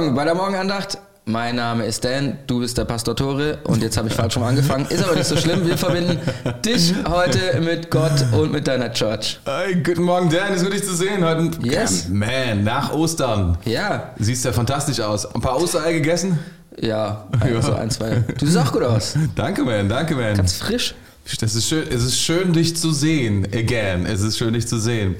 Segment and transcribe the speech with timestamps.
[0.00, 0.96] Guten Morgen bei der Morgenandacht.
[1.26, 4.42] Mein Name ist Dan, du bist der Pastor Tore und jetzt habe ich falsch schon
[4.42, 4.86] mal angefangen.
[4.88, 6.18] Ist aber nicht so schlimm, wir verbinden
[6.64, 9.38] dich heute mit Gott und mit deiner Church.
[9.44, 11.50] Hey, guten Morgen, Dan, ist gut, dich zu sehen heute.
[11.62, 12.08] Yes.
[12.08, 13.58] Man, nach Ostern.
[13.66, 15.26] Ja, Siehst ja fantastisch aus.
[15.34, 16.38] Ein paar Ostereier gegessen?
[16.78, 18.24] ja, also ein, zwei.
[18.38, 19.16] Du siehst auch gut aus.
[19.34, 20.34] Danke, man, danke, man.
[20.34, 20.94] Ganz frisch.
[21.40, 23.46] Das ist schön, es ist schön, dich zu sehen.
[23.54, 25.14] Again, es ist schön, dich zu sehen.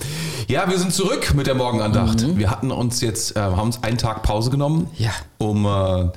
[0.49, 2.37] Ja, wir sind zurück mit der Morgenandacht.
[2.37, 5.11] Wir hatten uns jetzt, äh, haben uns einen Tag Pause genommen, Ja.
[5.39, 6.09] um äh,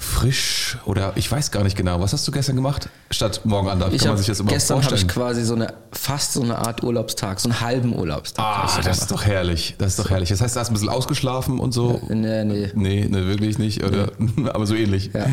[0.00, 2.00] frisch oder ich weiß gar nicht genau.
[2.00, 2.88] Was hast du gestern gemacht?
[3.10, 5.08] Statt Morgenandacht Ich kann man hab, sich das immer gestern habe vorstellen.
[5.08, 8.44] ich quasi so eine, fast so eine Art Urlaubstag, so einen halben Urlaubstag.
[8.44, 9.74] ah, das ist doch herrlich.
[9.78, 10.28] Das ist doch herrlich.
[10.28, 12.00] Das heißt, du hast ein bisschen ausgeschlafen und so.
[12.08, 12.70] Nee, nee.
[12.74, 13.82] Nee, nee, wirklich nicht.
[13.82, 14.12] Oder,
[14.54, 15.10] aber so ähnlich.
[15.12, 15.26] Ja.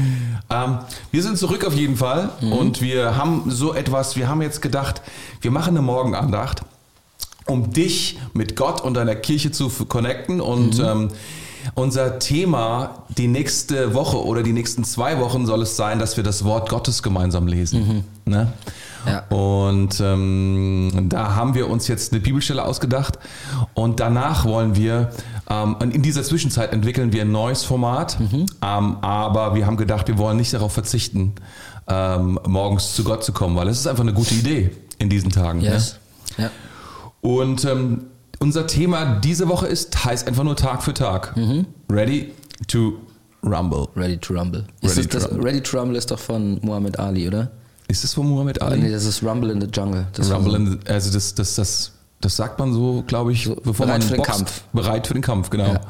[0.49, 0.79] Ähm,
[1.11, 5.03] wir sind zurück auf jeden Fall und wir haben so etwas, wir haben jetzt gedacht,
[5.41, 6.63] wir machen eine Morgenandacht,
[7.45, 11.09] um dich mit Gott und deiner Kirche zu connecten und ähm,
[11.73, 16.23] unser Thema die nächste Woche oder die nächsten zwei Wochen soll es sein, dass wir
[16.23, 18.03] das Wort Gottes gemeinsam lesen.
[18.25, 18.53] Ne?
[19.07, 19.19] Ja.
[19.35, 23.19] Und ähm, da haben wir uns jetzt eine Bibelstelle ausgedacht
[23.75, 25.11] und danach wollen wir,
[25.49, 28.47] ähm, und in dieser Zwischenzeit entwickeln wir ein neues Format, Mhm.
[28.63, 31.33] ähm, aber wir haben gedacht, wir wollen nicht darauf verzichten,
[31.87, 35.29] ähm, morgens zu Gott zu kommen, weil es ist einfach eine gute Idee in diesen
[35.29, 35.61] Tagen.
[35.61, 35.97] Yes.
[36.37, 36.45] Ja.
[36.45, 36.51] Ne?
[37.21, 38.05] Und ähm,
[38.39, 41.35] unser Thema diese Woche ist, heißt einfach nur Tag für Tag.
[41.37, 41.65] Mhm.
[41.91, 42.31] Ready
[42.67, 42.93] to
[43.43, 43.87] rumble.
[43.95, 44.65] Ready to Rumble.
[44.81, 45.45] Ist Ready das, to das, Rumble.
[45.49, 47.51] Ready to Rumble ist doch von Muhammad Ali, oder?
[47.87, 48.79] Ist es von Muhammad Ali?
[48.81, 50.07] Nee, das ist Rumble in the Jungle.
[50.13, 53.85] Das Rumble, so- in, also das, das, das, das sagt man so, glaube ich, bevor
[53.85, 54.31] bereit man für den boxt.
[54.31, 54.61] Kampf.
[54.73, 55.67] Bereit für den Kampf, genau.
[55.73, 55.81] Ja.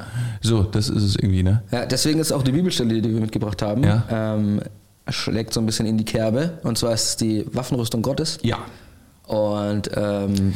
[0.42, 1.64] So, das ist es irgendwie, ne?
[1.72, 4.04] Ja, deswegen ist auch die Bibelstelle, die wir mitgebracht haben, Ja.
[4.10, 4.62] ähm,
[5.08, 6.60] schlägt so ein bisschen in die Kerbe.
[6.64, 8.40] Und zwar ist es die Waffenrüstung Gottes.
[8.42, 8.58] Ja.
[9.28, 10.54] Und ähm,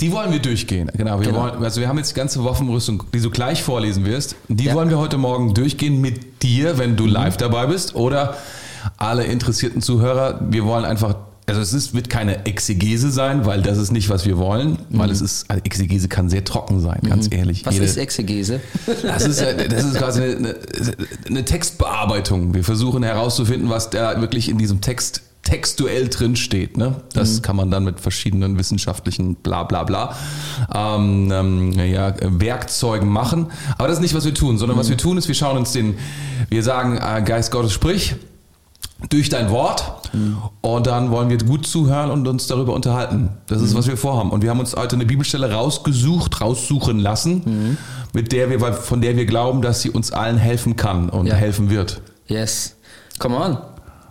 [0.00, 1.18] Die wollen wir durchgehen, genau.
[1.20, 1.42] Wir Genau.
[1.42, 4.36] Wollen, also wir haben jetzt die ganze Waffenrüstung, die du gleich vorlesen wirst.
[4.48, 4.72] Die Ja.
[4.72, 4.76] Mhm.
[4.76, 7.94] wollen wir heute Morgen durchgehen mit dir, wenn du live dabei bist.
[7.96, 8.36] Oder
[8.96, 13.76] alle interessierten Zuhörer, wir wollen einfach, also es ist, wird keine Exegese sein, weil das
[13.78, 14.78] ist nicht, was wir wollen.
[14.90, 17.62] Weil es ist, also Exegese kann sehr trocken sein, ganz ehrlich.
[17.62, 17.66] Mhm.
[17.66, 18.60] was Jede- ist Exegese?
[19.02, 20.54] Das ist, das ist quasi eine,
[21.26, 22.54] eine Textbearbeitung.
[22.54, 26.76] Wir versuchen herauszufinden, was da wirklich in diesem Text textuell drin steht.
[26.76, 26.96] Ne?
[27.14, 27.42] Das Mhm.
[27.42, 30.14] kann man dann mit verschiedenen wissenschaftlichen bla bla bla
[30.74, 33.46] ähm, ähm, ja, Werkzeugen machen.
[33.78, 34.90] Aber das ist nicht, was wir tun, sondern was Mhm.
[34.90, 35.94] wir tun, ist, wir schauen uns den,
[36.48, 38.14] wir sagen, äh, Geist Gottes sprich
[39.08, 40.10] durch dein Wort
[40.60, 43.30] und dann wollen wir gut zuhören und uns darüber unterhalten.
[43.46, 44.30] Das ist, was wir vorhaben.
[44.30, 47.78] Und wir haben uns heute eine Bibelstelle rausgesucht, raussuchen lassen,
[48.12, 51.34] mit der wir, von der wir glauben, dass sie uns allen helfen kann und Ja.
[51.34, 52.02] helfen wird.
[52.26, 52.76] Yes.
[53.18, 53.56] Come on.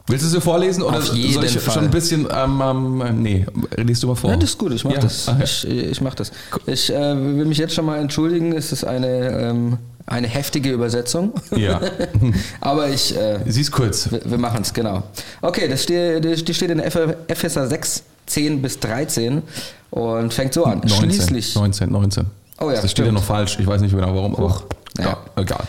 [0.10, 1.74] Willst du sie vorlesen oder Auf soll jeden ich Fall.
[1.76, 2.62] schon ein bisschen, ähm,
[3.06, 3.46] ähm, nee,
[3.78, 4.32] liest du mal vor.
[4.32, 5.00] Ja, das ist gut, ich mach Ja.
[5.00, 5.28] das.
[5.28, 5.38] Ja.
[5.44, 6.32] Ich, ich mach das.
[6.66, 9.78] Ich äh, will mich jetzt schon mal entschuldigen, es ist eine, ähm,
[10.08, 11.34] eine heftige Übersetzung.
[11.56, 11.80] Ja.
[12.62, 14.12] Aber ich, äh, Sie ist kurz.
[14.12, 15.04] wir, wir machen es, genau.
[15.42, 19.44] Okay, das steht, die steht in Eph- Epheser 6, 10 bis 13
[19.92, 20.80] und fängt so an.
[20.80, 21.56] 19, Schließlich.
[21.56, 22.26] 19, 19.
[22.62, 23.14] Oh ja, Das steht ja stimmt.
[23.14, 23.58] noch falsch.
[23.60, 24.36] Ich weiß nicht genau warum.
[24.36, 24.64] aber-.
[24.98, 25.18] Ja, Ja.
[25.36, 25.64] egal.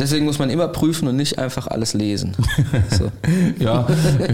[0.00, 2.34] Deswegen muss man immer prüfen und nicht einfach alles lesen.
[2.98, 3.10] So.
[3.58, 3.86] Ja,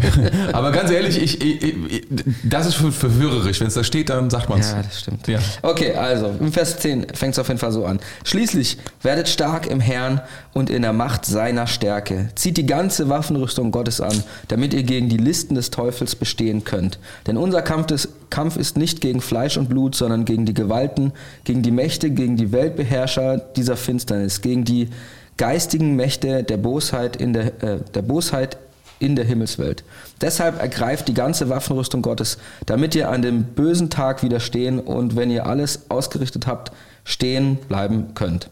[0.53, 2.07] aber ganz ehrlich, ich, ich, ich,
[2.45, 3.61] das ist ver- verwirrerisch.
[3.61, 4.71] Wenn es da steht, dann sagt man es.
[4.71, 5.27] Ja, das stimmt.
[5.29, 5.39] Ja.
[5.63, 7.99] Okay, also im Vers 10 fängt es auf jeden Fall so an.
[8.25, 10.21] Schließlich werdet stark im Herrn
[10.55, 12.29] und in der Macht seiner Stärke.
[12.35, 16.99] Zieht die ganze Waffenrüstung Gottes an, damit ihr gegen die Listen des Teufels bestehen könnt.
[17.27, 21.13] Denn unser Kampf ist, Kampf ist nicht gegen Fleisch und Blut, sondern gegen die Gewalten,
[21.45, 24.89] gegen die Mächte, gegen die Weltbeherrscher dieser Finsternis, gegen die
[25.37, 28.59] geistigen Mächte der Bosheit in der, äh, der Bosheit
[28.99, 29.85] in der Himmelswelt.
[30.21, 35.31] Deshalb ergreift die ganze Waffenrüstung Gottes, damit ihr an dem bösen Tag widerstehen und wenn
[35.31, 36.73] ihr alles ausgerichtet habt,
[37.05, 38.49] stehen bleiben könnt.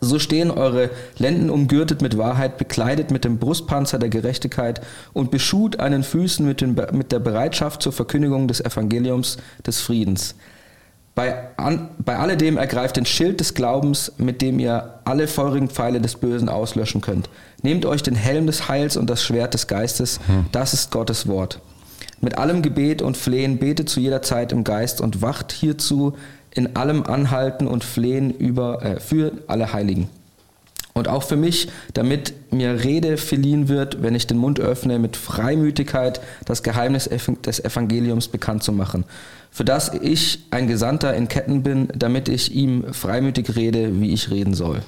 [0.00, 4.80] So stehen eure Lenden umgürtet mit Wahrheit, bekleidet mit dem Brustpanzer der Gerechtigkeit
[5.12, 9.36] und beschut an den Füßen mit, den, mit der Bereitschaft zur Verkündigung des Evangeliums
[9.66, 10.34] des Friedens.
[11.14, 16.00] Bei, an, bei alledem ergreift den Schild des Glaubens, mit dem ihr alle feurigen Pfeile
[16.00, 17.28] des Bösen auslöschen könnt.
[17.62, 20.20] Nehmt euch den Helm des Heils und das Schwert des Geistes,
[20.52, 21.60] das ist Gottes Wort.
[22.22, 26.14] Mit allem Gebet und Flehen betet zu jeder Zeit im Geist und wacht hierzu
[26.54, 30.08] in allem Anhalten und Flehen über, äh, für alle Heiligen.
[30.94, 35.16] Und auch für mich, damit mir Rede verliehen wird, wenn ich den Mund öffne, mit
[35.16, 37.08] Freimütigkeit das Geheimnis
[37.46, 39.04] des Evangeliums bekannt zu machen.
[39.50, 44.30] Für das ich ein Gesandter in Ketten bin, damit ich ihm freimütig rede, wie ich
[44.30, 44.82] reden soll.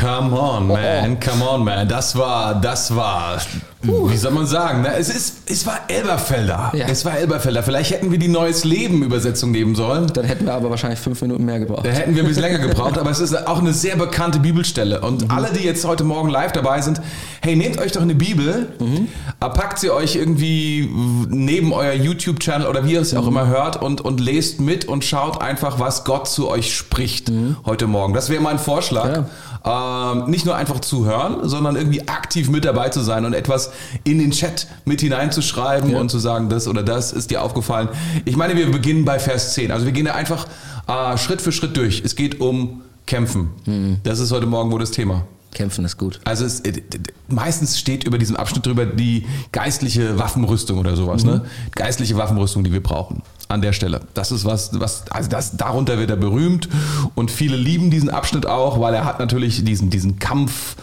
[0.00, 1.88] Come on, man, come on, man.
[1.88, 3.40] Das war, das war,
[3.84, 4.82] wie soll man sagen?
[4.82, 4.94] Ne?
[4.96, 6.72] Es, ist, es war Elberfelder.
[6.74, 6.86] Ja.
[6.86, 7.62] Es war Elberfelder.
[7.62, 10.06] Vielleicht hätten wir die Neues Leben Übersetzung nehmen sollen.
[10.12, 11.86] Dann hätten wir aber wahrscheinlich fünf Minuten mehr gebraucht.
[11.86, 15.00] Da hätten wir ein bisschen länger gebraucht, aber es ist auch eine sehr bekannte Bibelstelle.
[15.00, 17.00] Und alle, die jetzt heute Morgen live dabei sind,
[17.42, 19.04] hey, nehmt euch doch eine Bibel, äh,
[19.40, 20.88] packt sie euch irgendwie
[21.28, 25.04] neben euer YouTube-Channel oder wie ihr es auch immer hört und, und lest mit und
[25.04, 27.30] schaut einfach, was Gott zu euch spricht
[27.66, 28.14] heute Morgen.
[28.14, 29.24] Das wäre mein Vorschlag.
[29.66, 33.72] Ähm, nicht nur einfach zu hören, sondern irgendwie aktiv mit dabei zu sein und etwas
[34.04, 35.98] in den Chat mit hineinzuschreiben Ja.
[36.00, 37.88] und zu sagen, das oder das ist dir aufgefallen.
[38.24, 39.70] Ich meine, wir beginnen bei Vers 10.
[39.70, 40.46] Also wir gehen da einfach
[40.86, 42.02] äh, Schritt für Schritt durch.
[42.04, 43.98] Es geht um Kämpfen.
[44.02, 45.26] Das ist heute Morgen wohl das Thema.
[45.54, 46.20] Kämpfen ist gut.
[46.24, 46.82] Also es, äh,
[47.28, 51.44] meistens steht über diesem Abschnitt drüber die geistliche Waffenrüstung oder sowas, ne?
[51.74, 54.00] Geistliche Waffenrüstung, die wir brauchen an der Stelle.
[54.14, 56.68] Das ist was, was, also das, darunter wird er berühmt
[57.14, 60.76] und viele lieben diesen Abschnitt auch, weil er hat natürlich diesen, diesen Kampf,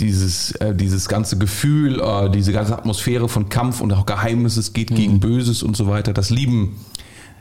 [0.00, 4.72] dieses, äh, dieses ganze Gefühl, äh, diese ganze Atmosphäre von Kampf und auch Geheimnis, es
[4.72, 6.12] geht gegen Böses und so weiter.
[6.12, 6.80] Das lieben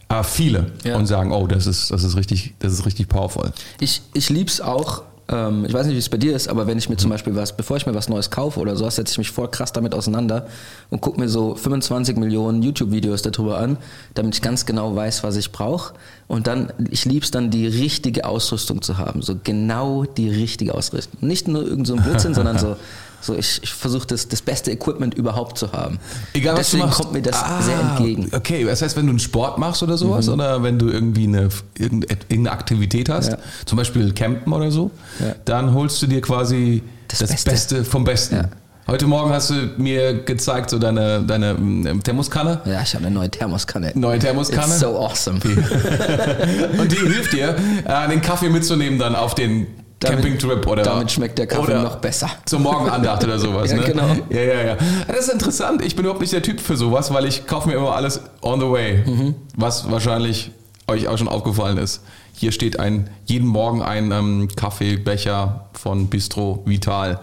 [0.10, 0.98] äh, viele Ja.
[0.98, 3.52] und sagen, oh, das ist, das ist richtig, das ist richtig powerful.
[3.80, 5.02] Ich, ich lieb's auch.
[5.30, 7.36] Ähm, ich weiß nicht, wie es bei dir ist, aber wenn ich mir zum Beispiel
[7.36, 9.96] was, bevor ich mir was Neues kaufe oder sowas, setze ich mich voll krass damit
[9.96, 10.48] auseinander
[10.90, 13.78] und gucke mir so 25 Millionen YouTube-Videos darüber an,
[14.16, 15.94] damit ich ganz genau weiß, was ich brauche.
[16.28, 19.22] Und dann, ich lieb's dann, die richtige Ausrüstung zu haben.
[19.22, 21.28] So genau die richtige Ausrüstung.
[21.28, 22.76] Nicht nur irgend so ein Blödsinn, sondern so,
[23.24, 25.98] so ich, ich versuche das, das beste Equipment überhaupt zu haben.
[26.34, 27.02] Egal, was Deswegen du machst.
[27.02, 28.30] kommt mir das Ah, sehr entgegen.
[28.34, 31.50] Okay, das heißt, wenn du einen Sport machst oder sowas oder wenn du irgendwie eine
[31.78, 33.38] irgende- irgendeine Aktivität hast, Ja.
[33.66, 35.36] zum Beispiel Campen oder so, Ja.
[35.46, 37.50] dann holst du dir quasi das, Das Beste.
[37.52, 37.84] Beste.
[37.86, 38.36] vom Besten.
[38.36, 38.50] Ja.
[38.86, 43.16] Heute Morgen hast du mir gezeigt, so deine, deine ähm, Thermoskanne, Ja, ich habe eine
[43.16, 43.94] neue Thermoskanne.
[43.96, 44.68] neue Thermoskanne.
[44.74, 45.40] It's so awesome.
[46.78, 47.56] Und die hilft dir,
[47.86, 49.68] äh, den Kaffee mitzunehmen dann auf den
[50.04, 52.30] Campingtrip oder damit schmeckt der Kaffee noch besser.
[52.46, 53.72] Zur Morgenandacht oder sowas.
[53.72, 53.84] Ja, ne?
[53.84, 54.16] genau.
[54.30, 54.78] Ja, ja, ja.
[55.08, 55.84] Das ist interessant.
[55.84, 58.60] Ich bin überhaupt nicht der Typ für sowas, weil ich kaufe mir immer alles on
[58.60, 59.04] the way.
[59.06, 59.36] Mhm.
[59.56, 60.52] Was wahrscheinlich
[60.88, 62.02] euch auch schon aufgefallen ist.
[62.34, 67.20] Hier steht ein, jeden Morgen ein ähm, Kaffeebecher von Bistro Vital.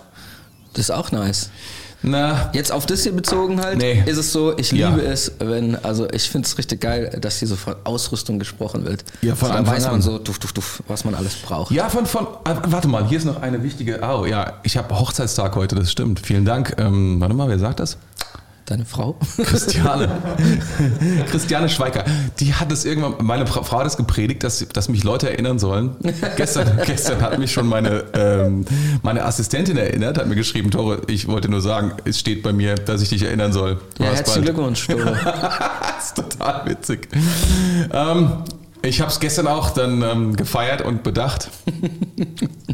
[0.73, 1.51] Das ist auch nice.
[2.03, 4.03] Na, Jetzt auf das hier bezogen halt, Nee.
[4.07, 4.89] ist es so, ich Ja.
[4.89, 8.85] liebe es, wenn, also ich finde es richtig geil, dass hier so von Ausrüstung gesprochen
[8.87, 9.05] wird.
[9.21, 10.03] Ja, von so, dann Anfang weiß man an.
[10.03, 11.71] so, duff, duff, duff, was man alles braucht.
[11.73, 14.99] Ja, von, von, äh, warte mal, hier ist noch eine wichtige, oh ja, ich habe
[14.99, 16.21] Hochzeitstag heute, das stimmt.
[16.21, 16.75] Vielen Dank.
[16.79, 17.99] Ähm, warte mal, wer sagt das?
[18.71, 19.17] Deine Frau?
[19.37, 20.09] Christiane.
[21.31, 22.05] Christiane Schweiker.
[22.39, 25.59] Die hat es irgendwann, meine Fra- Frau hat es gepredigt, dass, dass mich Leute erinnern
[25.59, 25.97] sollen.
[26.37, 28.65] Gestern, gestern hat mich schon meine, ähm,
[29.03, 32.77] meine Assistentin erinnert, hat mir geschrieben, Tore, ich wollte nur sagen, es steht bei mir,
[32.77, 33.81] dass ich dich erinnern soll.
[33.99, 35.01] Du Ja, herzlichen bald- Glückwunsch, Doro.
[35.05, 37.09] das ist total witzig.
[37.93, 38.31] Ähm,
[38.83, 41.51] ich habe es gestern auch dann ähm, gefeiert und bedacht,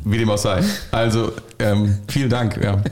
[0.05, 0.61] wie dem auch sei.
[0.93, 2.61] Also ähm, vielen Dank.
[2.63, 2.83] Ja.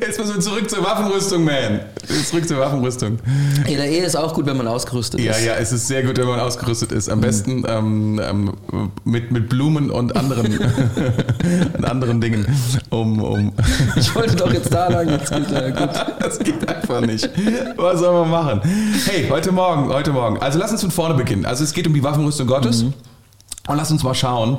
[0.00, 1.80] Jetzt müssen wir zurück zur Waffenrüstung, man.
[2.24, 3.18] Zurück zur Waffenrüstung.
[3.66, 5.44] In der Ehe ist auch gut, wenn man ausgerüstet Ja, ist.
[5.44, 7.08] ja, es ist sehr gut, wenn man ausgerüstet ist.
[7.08, 8.52] Am besten ähm, ähm,
[9.04, 10.46] mit, mit Blumen und anderen,
[11.76, 12.46] und anderen Dingen.
[12.90, 13.52] Um, um
[13.96, 15.90] Ich wollte doch jetzt da lang, jetzt geht ja gut.
[16.20, 17.28] das geht einfach nicht.
[17.76, 18.60] Was soll man machen?
[19.06, 20.38] Hey, heute Morgen, heute Morgen.
[20.38, 21.44] Also lass uns von vorne beginnen.
[21.46, 22.84] Also es geht um die Waffenrüstung Gottes.
[23.66, 24.58] Und lass uns mal schauen,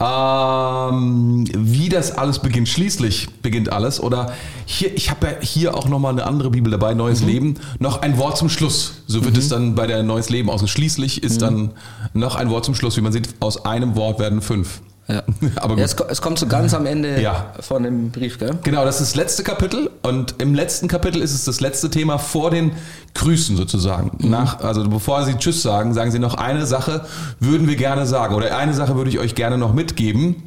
[0.00, 2.68] ähm, wie das alles beginnt.
[2.68, 4.02] Schließlich beginnt alles.
[4.02, 4.32] Oder
[4.66, 7.54] hier, ich habe ja hier auch nochmal eine andere Bibel dabei, Neues Leben.
[7.78, 9.02] Noch ein Wort zum Schluss.
[9.06, 10.68] So wird es dann bei der Neues Leben aus.
[10.68, 11.70] Schließlich ist dann
[12.12, 12.96] noch ein Wort zum Schluss.
[12.96, 14.80] Wie man sieht, aus einem Wort werden fünf.
[15.10, 15.22] Ja.
[15.56, 17.52] Aber Ja, es, es kommt so ganz am Ende Ja.
[17.60, 18.58] von dem Brief, gell?
[18.62, 22.18] Genau, das ist das letzte Kapitel und im letzten Kapitel ist es das letzte Thema
[22.18, 22.72] vor den
[23.14, 24.12] Grüßen sozusagen.
[24.18, 27.04] Nach, also bevor Sie Tschüss sagen, sagen Sie noch eine Sache
[27.40, 30.42] würden wir gerne sagen oder eine Sache würde ich euch gerne noch mitgeben.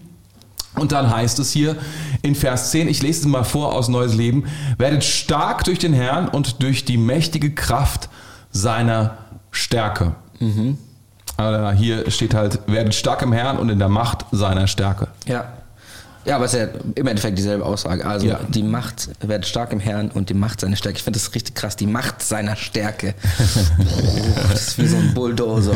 [0.75, 1.75] Und dann heißt es hier
[2.23, 4.45] in Vers 10, ich lese es mal vor aus Neues Leben,
[4.79, 8.09] werdet stark durch den Herrn und durch die mächtige Kraft
[8.51, 9.17] seiner
[9.51, 10.15] Stärke.
[11.37, 15.07] Aber hier steht halt, werdet stark im Herrn und in der Macht seiner Stärke.
[15.25, 15.45] Ja.
[16.25, 18.05] Ja, aber es ist ja im Endeffekt dieselbe Aussage.
[18.05, 18.39] Also Ja.
[18.47, 20.97] die Macht wird stark im Herrn und die Macht seiner Stärke.
[20.97, 23.13] Ich finde das richtig krass, die Macht seiner Stärke.
[24.51, 25.75] das ist wie so ein Bulldozer.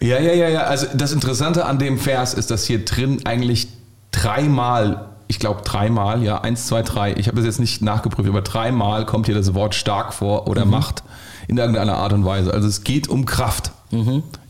[0.00, 0.60] Ja, ja, ja, ja.
[0.64, 3.66] Also das Interessante an dem Vers ist, dass hier drin eigentlich
[4.12, 8.42] dreimal, ich glaube dreimal, ja, eins, zwei, drei, ich habe es jetzt nicht nachgeprüft, aber
[8.42, 11.02] dreimal kommt hier das Wort stark vor oder Macht
[11.48, 12.52] in irgendeiner Art und Weise.
[12.54, 13.72] Also es geht um Kraft.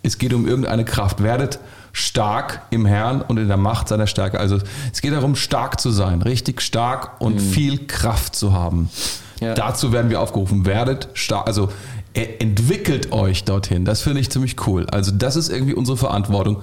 [0.03, 1.23] Es geht um irgendeine Kraft.
[1.23, 1.59] Werdet
[1.93, 4.41] stark im Herrn und in der Macht seiner Stärke.
[4.41, 4.59] Also
[4.93, 8.89] es geht darum, stark zu sein, richtig stark und viel Kraft zu haben.
[9.41, 9.55] Ja.
[9.55, 10.65] Dazu werden wir aufgerufen.
[10.67, 11.71] Werdet stark, also
[12.15, 13.85] entwickelt euch dorthin.
[13.85, 14.87] Das finde ich ziemlich cool.
[14.91, 16.63] Also das ist irgendwie unsere Verantwortung.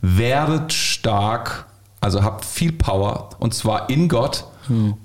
[0.00, 1.66] werdet stark,
[2.00, 4.44] also habt viel Power, und zwar in Gott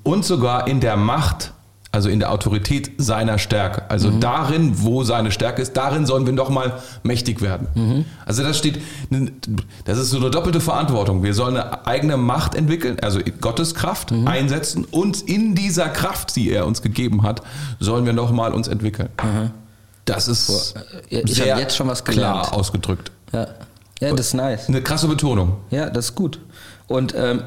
[0.03, 1.53] und sogar in der Macht,
[1.93, 3.89] also in der Autorität seiner Stärke.
[3.89, 8.05] Also darin, wo seine Stärke ist, darin sollen wir nochmal mächtig werden.
[8.25, 8.79] Also das steht,
[9.85, 11.21] das ist so eine doppelte Verantwortung.
[11.21, 16.51] Wir sollen eine eigene Macht entwickeln, also Gottes Kraft einsetzen und in dieser Kraft, die
[16.51, 17.41] er uns gegeben hat,
[17.79, 19.09] sollen wir nochmal uns entwickeln.
[20.05, 20.75] Das ist
[21.09, 22.43] ich sehr habe jetzt schon was gelernt.
[22.47, 23.11] klar ausgedrückt.
[23.33, 23.47] Ja.
[23.99, 24.67] ja, das ist nice.
[24.67, 25.57] Eine krasse Betonung.
[25.69, 26.39] Ja, das ist gut.
[26.87, 27.43] Und ähm,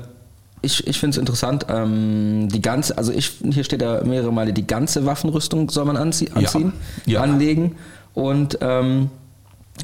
[0.65, 4.53] ich, ich finde es interessant, ähm, die ganze, also ich, hier steht ja mehrere Male,
[4.53, 6.73] die ganze Waffenrüstung soll man anzie anziehen,
[7.07, 7.21] Ja.
[7.23, 7.77] anlegen
[8.15, 9.11] und ähm,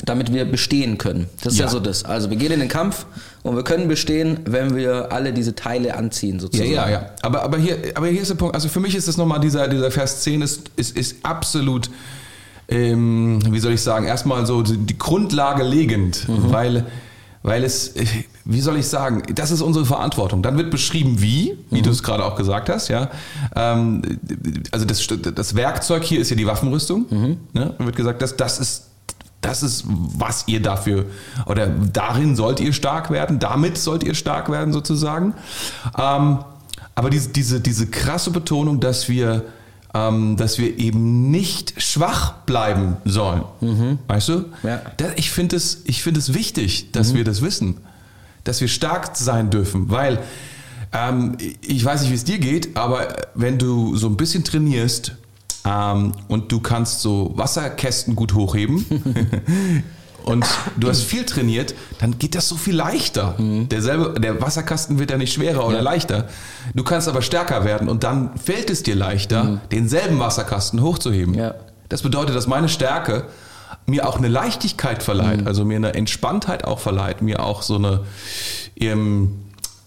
[0.04, 1.26] damit wir bestehen können.
[1.42, 1.64] Das ist ja.
[1.66, 1.70] Ja.
[1.70, 2.04] so das.
[2.04, 3.06] Also wir gehen in den Kampf
[3.42, 6.70] und wir können bestehen, wenn wir alle diese Teile anziehen Ja, sozusagen.
[6.72, 7.10] ja, ja.
[7.22, 9.66] Aber, aber, hier, aber hier ist der Punkt, also für mich ist das nochmal, dieser,
[9.68, 11.90] dieser Vers 10 ist, ist, ist absolut,
[12.68, 16.86] ähm, wie soll ich sagen, erstmal so die die Grundlage legend, weil,
[17.42, 17.94] weil es,
[18.44, 20.42] wie soll ich sagen, das ist unsere Verantwortung.
[20.42, 23.10] Dann wird beschrieben, wie, wie du es gerade auch gesagt hast, ja.
[23.56, 24.02] Ähm,
[24.70, 27.06] also das, das Werkzeug hier ist ja die Waffenrüstung.
[27.52, 27.74] Ne?
[27.78, 28.86] Dann wird gesagt, das, das ist
[29.40, 31.06] das ist, was ihr dafür,
[31.46, 35.34] oder darin sollt ihr stark werden, damit sollt ihr stark werden sozusagen.
[35.98, 36.40] Ähm,
[36.94, 39.44] aber diese, diese, diese krasse Betonung, dass wir,
[39.94, 43.42] ähm, dass wir eben nicht schwach bleiben sollen.
[44.06, 44.44] Weißt du?
[44.62, 44.82] Ja.
[44.96, 47.78] Da, ich finde es, ich finde es wichtig, dass wir das wissen.
[48.44, 50.20] Dass wir stark sein dürfen, weil
[50.92, 55.16] ähm, ich weiß nicht, wie es dir geht, aber wenn du so ein bisschen trainierst
[55.64, 58.84] ähm, und du kannst so Wasserkästen gut hochheben
[60.24, 60.44] und
[60.76, 63.34] du hast viel trainiert, dann geht das so viel leichter.
[63.38, 66.28] Derselbe, der Wasserkasten wird ja nicht schwerer oder leichter.
[66.74, 71.34] Du kannst aber stärker werden und dann fällt es dir leichter, denselben Wasserkasten hochzuheben.
[71.34, 71.54] Ja.
[71.88, 73.24] Das bedeutet, dass meine Stärke
[73.86, 78.00] mir auch eine Leichtigkeit verleiht, also mir eine Entspanntheit auch verleiht, mir auch so eine
[78.76, 79.40] ähm,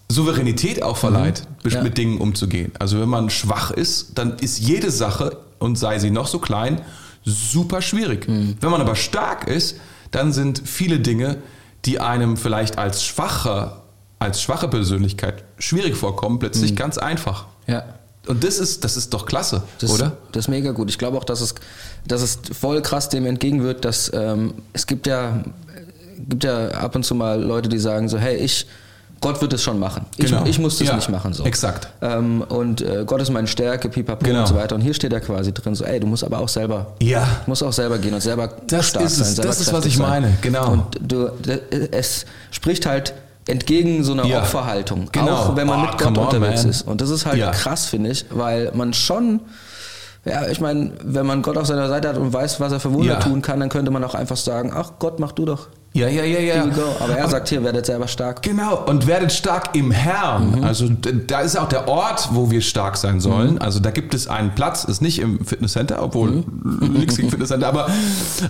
[0.08, 1.82] Souveränität auch verleiht, Ja.
[1.82, 2.72] mit Dingen umzugehen.
[2.78, 6.82] Also wenn man schwach ist, dann ist jede Sache, und sei sie noch so klein,
[7.24, 8.26] super schwierig.
[8.28, 9.76] Wenn man aber stark ist,
[10.14, 11.38] dann sind viele Dinge,
[11.84, 13.82] die einem vielleicht als schwacher,
[14.18, 17.46] als schwache Persönlichkeit schwierig vorkommen, plötzlich ganz einfach.
[17.66, 17.84] ja.
[18.26, 20.16] Und das ist, das ist doch klasse, Das, oder?
[20.32, 20.88] Das ist mega gut.
[20.88, 21.54] Ich glaube auch, dass es,
[22.06, 25.44] dass es voll krass dem entgegenwirkt, dass ähm, es gibt ja,
[26.16, 28.66] gibt ja ab und zu mal Leute, die sagen so, hey, ich,
[29.24, 30.04] Gott wird es schon machen.
[30.16, 30.44] Ich, Genau.
[30.44, 31.32] ich muss das Ja, nicht machen.
[31.32, 31.44] So.
[31.44, 31.88] exakt.
[32.02, 34.40] Ähm, und äh, Gott ist meine Stärke, pipapo Genau.
[34.40, 34.74] und so weiter.
[34.74, 37.26] Und hier steht ja quasi drin so, ey, du musst aber auch selber, Ja.
[37.46, 39.26] musst auch selber gehen und selber Das stark ist sein.
[39.34, 40.08] selber Das ist, was ich sein.
[40.08, 40.38] meine.
[40.42, 40.70] Genau.
[40.72, 41.30] Und du,
[41.90, 43.14] es spricht halt
[43.46, 44.40] entgegen so einer Ja.
[44.40, 45.32] Opferhaltung, Genau.
[45.32, 46.70] auch wenn man Oh, mit Gott on, unterwegs man.
[46.70, 46.82] ist.
[46.82, 47.50] Und das ist halt Ja.
[47.50, 49.40] krass, finde ich, weil man schon,
[50.24, 52.92] ja, ich meine, wenn man Gott auf seiner Seite hat und weiß, was er für
[52.92, 55.68] Wunder tun kann, dann könnte man auch einfach sagen, ach Gott, mach du doch.
[55.96, 56.64] Ja, ja, ja, ja.
[56.98, 58.42] Aber er sagt hier, werdet selber stark.
[58.42, 60.56] Genau, und werdet stark im Herrn.
[60.58, 60.64] Mhm.
[60.64, 60.88] Also
[61.28, 63.58] da ist auch der Ort, wo wir stark sein sollen.
[63.58, 66.30] Also da gibt es einen Platz, ist nicht im Fitnesscenter, obwohl
[66.64, 66.94] Mhm.
[66.94, 67.86] nichts gegen Fitnesscenter, aber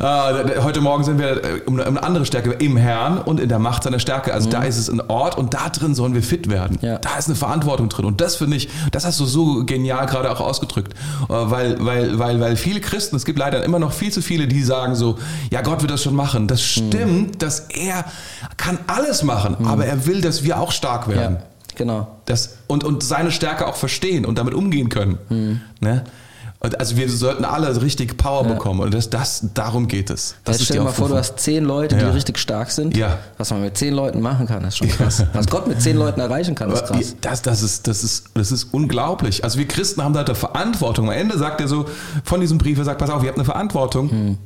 [0.00, 3.38] äh, heute Morgen sind wir äh, um eine, um eine andere Stärke im Herrn und
[3.40, 4.32] in der Macht seiner Stärke.
[4.32, 6.78] Also da ist es ein Ort und da drin sollen wir fit werden.
[6.80, 6.88] Mhm.
[6.88, 6.98] Ja.
[6.98, 8.06] Da ist eine Verantwortung drin.
[8.06, 10.94] Und das finde ich, das hast du so genial gerade auch ausgedrückt.
[11.28, 14.48] Äh, weil, weil, weil, weil viele Christen, es gibt leider immer noch viel zu viele,
[14.48, 15.18] die sagen so,
[15.50, 16.48] ja, Gott wird das schon machen.
[16.48, 17.28] Das Mhm.
[17.42, 18.04] Dass er
[18.56, 21.36] kann alles machen, aber er will, dass wir auch stark werden.
[21.36, 21.42] Ja,
[21.76, 22.08] genau.
[22.26, 25.18] Das, und, und seine Stärke auch verstehen und damit umgehen können.
[25.28, 25.60] Mhm.
[25.80, 26.04] Ne?
[26.78, 30.36] Also wir sollten alle richtig Power bekommen und das, das, darum geht es.
[30.44, 32.10] Das Jetzt stell dir mal vor, du hast zehn Leute, die Ja.
[32.12, 32.96] richtig stark sind.
[32.96, 33.18] Ja.
[33.36, 35.22] Was man mit zehn Leuten machen kann, ist schon krass.
[35.34, 37.16] Was Gott mit zehn Leuten erreichen kann, ist krass.
[37.20, 39.44] Das, das, ist, das, ist, das ist unglaublich.
[39.44, 41.08] Also wir Christen haben da eine Verantwortung.
[41.10, 41.84] Am Ende sagt er so
[42.24, 44.38] von diesem Brief, er sagt, pass auf, ihr habt eine Verantwortung, Hm.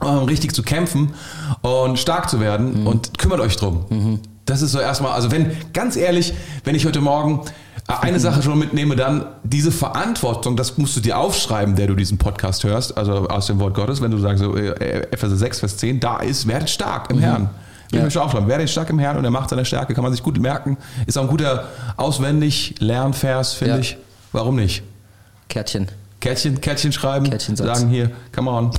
[0.00, 1.14] Um richtig zu kämpfen
[1.62, 2.86] und stark zu werden Hm.
[2.86, 4.20] und kümmert euch drum.
[4.46, 7.42] Das ist so erstmal, also wenn, ganz ehrlich, wenn ich heute Morgen
[7.88, 8.18] äh, eine.
[8.20, 12.64] Sache schon mitnehme, dann diese Verantwortung, das musst du dir aufschreiben, der du diesen Podcast
[12.64, 16.00] hörst, also aus dem Wort Gottes, wenn du sagst, so, äh, Epheser 6, Vers 10,
[16.00, 17.50] da ist, werdet stark im Herrn.
[17.90, 18.10] Will ich Ja.
[18.10, 18.48] schon aufschreiben.
[18.48, 20.76] Werdet stark im Herrn und er macht seine Stärke, kann man sich gut merken.
[21.06, 23.80] Ist auch ein guter auswendig Lernvers, finde Ja.
[23.80, 23.96] ich.
[24.32, 24.82] Warum nicht?
[25.48, 25.88] Kärtchen.
[26.20, 27.66] Kärtchen, Kärtchen schreiben, Kärtchensatz.
[27.78, 28.70] sagen hier, come on.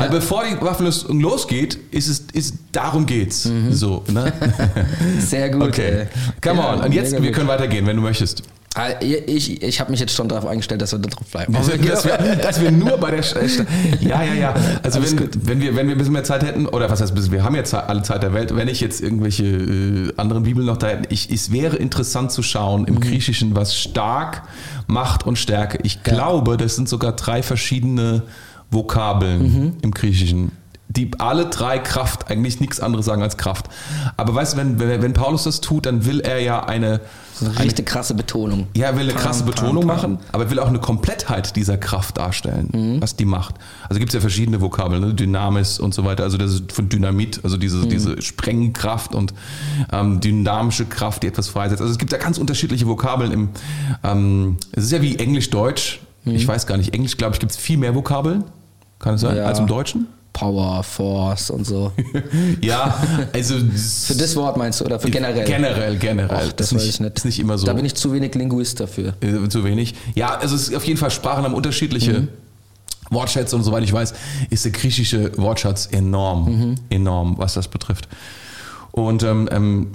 [0.00, 0.12] Weil Ja.
[0.18, 3.44] bevor die Waffenrüstung losgeht, ist es, ist, darum geht's.
[3.44, 3.72] Mhm.
[3.72, 4.32] So, ne?
[5.18, 5.62] Sehr gut.
[5.68, 6.06] Okay.
[6.42, 6.80] Come Ja, on.
[6.80, 8.42] Und jetzt, wir können weitergehen, wenn du möchtest.
[8.76, 11.56] Ah, Ich, ich habe mich jetzt schon darauf eingestellt, dass wir da drauf bleiben.
[11.56, 13.66] Also, dass, wir, dass wir nur bei der Sch Sch-
[14.00, 14.54] Ja, ja, ja.
[14.84, 17.32] Also wenn, wenn, wir, wenn wir ein bisschen mehr Zeit hätten, oder was heißt, bisschen,
[17.32, 20.76] wir haben jetzt alle Zeit der Welt, wenn ich jetzt irgendwelche äh, anderen Bibeln noch
[20.76, 22.86] da hätte, ich, es wäre interessant zu schauen Mhm.
[22.88, 24.42] im Griechischen, was stark,
[24.86, 25.80] Macht und Stärke.
[25.82, 28.22] Ich glaube, das sind sogar drei verschiedene
[28.70, 29.72] Vokabeln Mhm.
[29.82, 30.52] im Griechischen.
[30.92, 33.66] die alle drei Kraft, eigentlich nichts anderes sagen als Kraft.
[34.16, 37.00] Aber weißt du, wenn, wenn, wenn Paulus das tut, dann will er ja eine,
[37.32, 38.66] So eine richtig krasse Betonung.
[38.76, 39.96] ja, er will eine Pam, krasse pam, Betonung pam.
[39.96, 43.00] machen, aber er will auch eine Komplettheit dieser Kraft darstellen, Mhm.
[43.00, 43.54] was die macht.
[43.88, 45.14] Also gibt es ja verschiedene Vokabeln, ne?
[45.14, 46.24] Dynamis und so weiter.
[46.24, 47.88] Also das ist von Dynamit, also diese, Mhm.
[47.88, 49.32] diese Sprengkraft und
[49.92, 51.80] ähm, dynamische Kraft, die etwas freisetzt.
[51.80, 53.48] Also es gibt ja ganz unterschiedliche Vokabeln im.
[54.02, 56.00] Ähm, es ist ja wie Englisch-Deutsch.
[56.24, 56.34] Mhm.
[56.34, 56.94] Ich weiß gar nicht.
[56.94, 58.42] Englisch, glaube ich, gibt es viel mehr Vokabeln.
[59.00, 59.36] Kann es sein?
[59.36, 59.46] Ja.
[59.46, 60.06] Als im Deutschen?
[60.32, 61.90] Power, Force und so.
[62.62, 63.02] Ja,
[63.32, 63.56] also
[64.06, 65.44] Für das Wort meinst du oder für generell?
[65.44, 66.48] Generell, generell.
[66.48, 67.16] Ach, das ist nicht, ich nicht.
[67.16, 67.66] Ist nicht immer so.
[67.66, 69.14] Da bin ich zu wenig Linguist dafür.
[69.20, 69.94] Äh, zu wenig.
[70.14, 72.28] Ja, also es ist auf jeden Fall Sprachen haben unterschiedliche Mhm.
[73.10, 74.14] Wortschätze und soweit ich weiß,
[74.50, 76.74] ist der griechische Wortschatz enorm, Mhm.
[76.90, 78.06] enorm, was das betrifft.
[78.92, 79.88] Und ähm, ähm,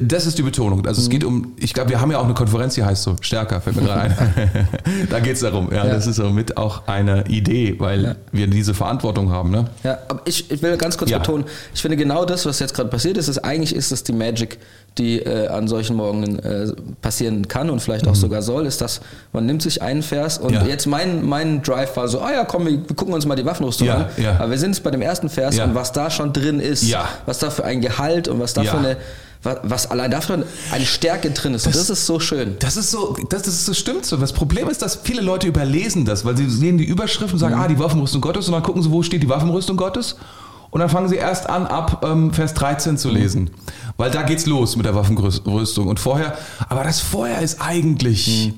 [0.00, 0.86] das ist die Betonung.
[0.86, 1.04] Also Mhm.
[1.04, 3.60] es geht um, ich glaube, wir haben ja auch eine Konferenz, die heißt so, stärker,
[3.60, 4.68] fällt mir gerade ein.
[5.10, 5.70] da geht es darum.
[5.72, 5.94] Ja, Ja.
[5.94, 8.14] Das ist somit auch eine Idee, weil Ja.
[8.30, 9.50] wir diese Verantwortung haben.
[9.50, 9.66] Ne?
[9.82, 11.18] Ja, aber ich, ich will ganz kurz Ja.
[11.18, 14.12] betonen, ich finde genau das, was jetzt gerade passiert ist, ist eigentlich ist es die
[14.12, 14.58] Magic,
[14.98, 19.00] die äh, an solchen Morgen äh, passieren kann und vielleicht auch sogar soll, ist, dass
[19.32, 20.54] man nimmt sich einen Vers und Mhm.
[20.60, 20.66] Ja.
[20.66, 23.86] jetzt mein, mein Drive war so, ah ja, komm, wir, gucken uns mal die Waffenrüstung
[23.86, 24.06] Ja, an.
[24.16, 24.32] ja.
[24.38, 26.84] Aber wir sind jetzt bei dem ersten Vers und was da schon drin ist,
[27.26, 28.96] was da für ein Gehalt und was da für eine,
[29.62, 31.64] was, allein dafür eine Stärke drin ist.
[31.66, 32.56] und das ist so schön.
[32.58, 34.16] Das ist so, das, das, das stimmt so.
[34.16, 37.54] Das Problem ist, dass viele Leute überlesen das, weil sie sehen die Überschrift und sagen,
[37.54, 40.16] ah, die Waffenrüstung Gottes und dann gucken sie, wo steht die Waffenrüstung Gottes
[40.70, 43.50] und dann fangen sie erst an, ab ähm, Vers 13 zu lesen,
[43.98, 46.38] weil da geht's los mit der Waffenrüstung und vorher,
[46.70, 48.54] aber das vorher ist eigentlich,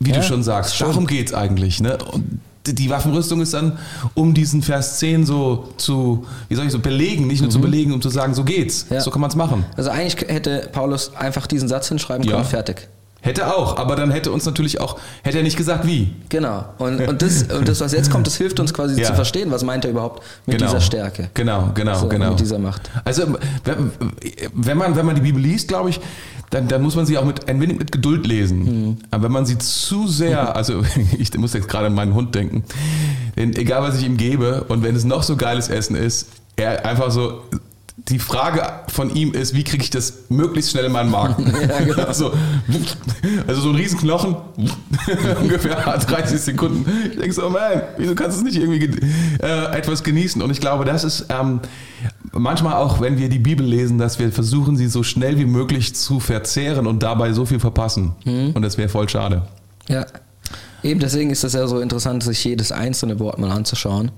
[0.00, 0.90] wie Ja, du schon sagst, stimmt.
[0.92, 1.98] darum geht's eigentlich, ne?
[2.10, 3.78] Und die- Waffenrüstung ist dann,
[4.14, 7.92] um diesen Vers 10 so zu, wie soll ich so, belegen, nicht nur zu belegen,
[7.92, 9.00] um zu sagen, so geht's, Ja.
[9.02, 9.66] so kann man's machen.
[9.76, 12.36] Also eigentlich hätte Paulus einfach diesen Satz hinschreiben Ja.
[12.36, 12.88] können, fertig.
[13.24, 16.12] Hätte auch, aber dann hätte uns natürlich auch, hätte er nicht gesagt, wie.
[16.28, 16.66] Genau.
[16.76, 19.06] Und, und, das, und das, was jetzt kommt, das hilft uns quasi Ja.
[19.08, 21.30] zu verstehen, was meint er überhaupt mit dieser Stärke.
[21.32, 22.28] Genau, genau, So, genau.
[22.30, 22.90] mit dieser Macht.
[23.02, 23.22] Also
[23.64, 23.92] wenn,
[24.52, 26.00] wenn man wenn man die Bibel liest, glaube ich,
[26.50, 28.58] dann, dann muss man sie auch mit ein wenig mit Geduld lesen.
[28.88, 28.96] Mhm.
[29.10, 30.82] Aber wenn man sie zu sehr, also
[31.18, 32.62] ich muss jetzt gerade an meinen Hund denken,
[33.38, 36.84] denn egal was ich ihm gebe und wenn es noch so geiles Essen ist, er
[36.84, 37.40] einfach so
[37.96, 41.52] die Frage von ihm ist, wie kriege ich das möglichst schnell in meinen Magen?
[41.68, 42.12] Ja, genau.
[42.12, 42.32] so,
[43.46, 44.34] also so ein Riesenknochen,
[45.40, 46.84] ungefähr 30 Sekunden.
[47.10, 47.60] Ich denke so, man,
[47.96, 49.00] wieso kannst du es nicht irgendwie ge-
[49.40, 50.42] äh, etwas genießen?
[50.42, 51.60] Und ich glaube, das ist ähm,
[52.32, 55.94] manchmal auch, wenn wir die Bibel lesen, dass wir versuchen, sie so schnell wie möglich
[55.94, 58.12] zu verzehren und dabei so viel verpassen.
[58.24, 59.42] Und das wäre voll schade.
[59.88, 60.04] Ja.
[60.82, 64.10] Eben deswegen ist das ja so interessant, sich jedes einzelne Wort mal anzuschauen.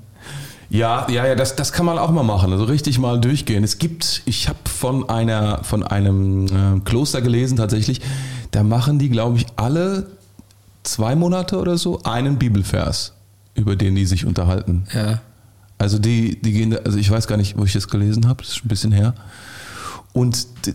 [0.68, 3.62] Ja, ja, ja, das, das kann man auch mal machen, also richtig mal durchgehen.
[3.62, 8.00] Es gibt, ich habe von einer, von einem äh, Kloster gelesen tatsächlich,
[8.50, 10.08] da machen die, glaube ich, alle
[10.82, 13.12] zwei Monate oder so einen Bibelvers,
[13.54, 14.84] über den die sich unterhalten.
[14.92, 15.20] Ja.
[15.78, 18.42] Also die, die gehen, da- also ich weiß gar nicht, wo ich das gelesen habe,
[18.42, 19.14] das ist ein bisschen her.
[20.12, 20.74] Und d-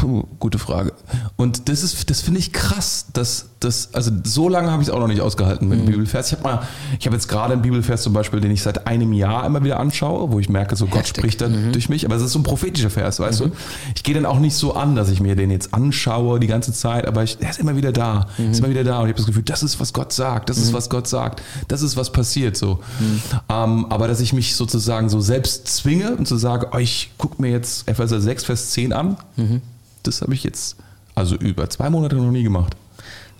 [0.00, 0.92] puh, gute Frage.
[1.36, 4.94] Und das ist, das finde ich krass, dass das, also so lange habe ich es
[4.94, 5.70] auch noch nicht ausgehalten Mhm.
[5.70, 6.28] mit dem Bibelvers.
[6.28, 6.62] Ich habe mal,
[7.00, 9.80] ich habe jetzt gerade einen Bibelvers zum Beispiel, den ich seit einem Jahr immer wieder
[9.80, 11.16] anschaue, wo ich merke, so Gott Heftig.
[11.16, 11.20] Mhm.
[11.20, 12.04] spricht da durch mich.
[12.04, 13.50] Aber es ist so ein prophetischer Vers, weißt du?
[13.96, 16.72] Ich gehe dann auch nicht so an, dass ich mir den jetzt anschaue die ganze
[16.72, 18.52] Zeit, aber ich, er ist immer wieder da, Mhm.
[18.52, 20.58] ist immer wieder da und ich habe das Gefühl, das ist was Gott sagt, das
[20.58, 22.78] ist was Gott sagt, das ist was passiert so.
[23.00, 23.22] Mhm.
[23.48, 27.42] Ähm, aber dass ich mich sozusagen so selbst zwinge und zu sagen, oh, ich gucke
[27.42, 29.62] mir jetzt Epheser 6, Vers 10 an, Mhm.
[30.04, 30.76] das habe ich jetzt
[31.16, 32.76] also über zwei Monate noch nie gemacht.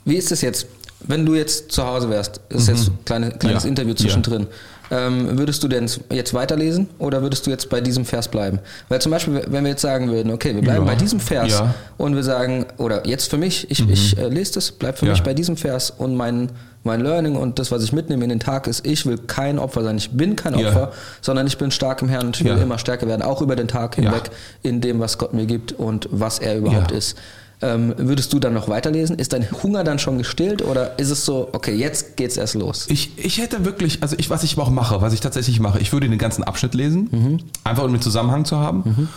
[0.09, 0.66] Wie ist es jetzt,
[1.01, 2.40] wenn du jetzt zu Hause wärst?
[2.49, 3.68] Ist jetzt ein kleine, kleines Ja.
[3.68, 4.47] Interview zwischendrin.
[4.90, 8.59] Ähm, würdest du denn jetzt weiterlesen oder würdest du jetzt bei diesem Vers bleiben?
[8.88, 10.92] Weil zum Beispiel, wenn wir jetzt sagen würden, okay, wir bleiben Ja.
[10.92, 11.75] bei diesem Vers Ja.
[11.99, 15.12] und wir sagen, oder jetzt für mich, ich, ich äh, lese das, bleib für Ja.
[15.12, 16.49] mich bei diesem Vers und mein,
[16.85, 19.83] mein Learning und das, was ich mitnehme in den Tag ist, ich will kein Opfer
[19.85, 19.99] sein.
[19.99, 20.68] Ich bin kein Ja.
[20.68, 22.62] Opfer, sondern ich bin stark im Herrn und ich will Ja.
[22.62, 24.05] immer stärker werden, auch über den Tag Ja.
[24.05, 24.31] hinweg,
[24.62, 26.97] in dem, was Gott mir gibt und was er überhaupt Ja.
[26.97, 27.14] ist.
[27.61, 29.18] Ähm, würdest du dann noch weiterlesen?
[29.18, 32.87] Ist dein Hunger dann schon gestillt oder ist es so, okay, jetzt geht's erst los?
[32.88, 35.92] Ich, ich hätte wirklich, also ich, was ich auch mache, was ich tatsächlich mache, ich
[35.92, 37.38] würde den ganzen Abschnitt lesen, Mhm.
[37.64, 39.09] einfach um einen Zusammenhang zu haben.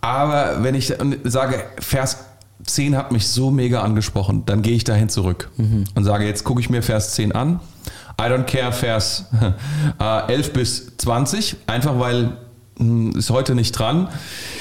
[0.00, 2.18] Aber wenn ich sage, Vers
[2.64, 5.84] 10 hat mich so mega angesprochen, dann gehe ich dahin zurück Mhm.
[5.94, 7.60] und sage, jetzt gucke ich mir Vers 10 an.
[8.18, 9.26] I don't care Vers
[10.00, 12.36] äh, 11 bis 20, einfach weil
[12.78, 14.08] hm, ist heute nicht dran.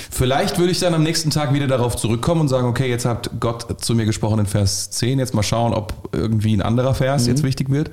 [0.09, 3.29] Vielleicht würde ich dann am nächsten Tag wieder darauf zurückkommen und sagen, okay, jetzt hat
[3.39, 7.27] Gott zu mir gesprochen in Vers 10, jetzt mal schauen, ob irgendwie ein anderer Vers
[7.27, 7.91] jetzt wichtig wird.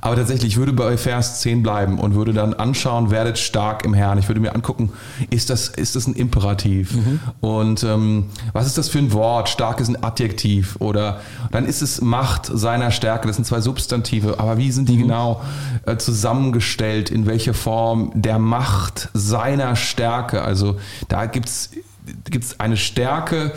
[0.00, 3.94] Aber tatsächlich, ich würde bei Vers 10 bleiben und würde dann anschauen, werdet stark im
[3.94, 4.18] Herrn.
[4.18, 4.92] Ich würde mir angucken,
[5.30, 6.94] ist das, ist das ein Imperativ?
[7.40, 9.48] Und ähm, was ist das für ein Wort?
[9.48, 13.26] Stark ist ein Adjektiv oder dann ist es Macht seiner Stärke.
[13.26, 14.38] Das sind zwei Substantive.
[14.38, 15.40] Aber wie sind die genau
[15.86, 17.10] äh, zusammengestellt?
[17.10, 20.42] In welcher Form der Macht seiner Stärke?
[20.42, 20.76] Also
[21.08, 23.52] da gibt es eine Stärke.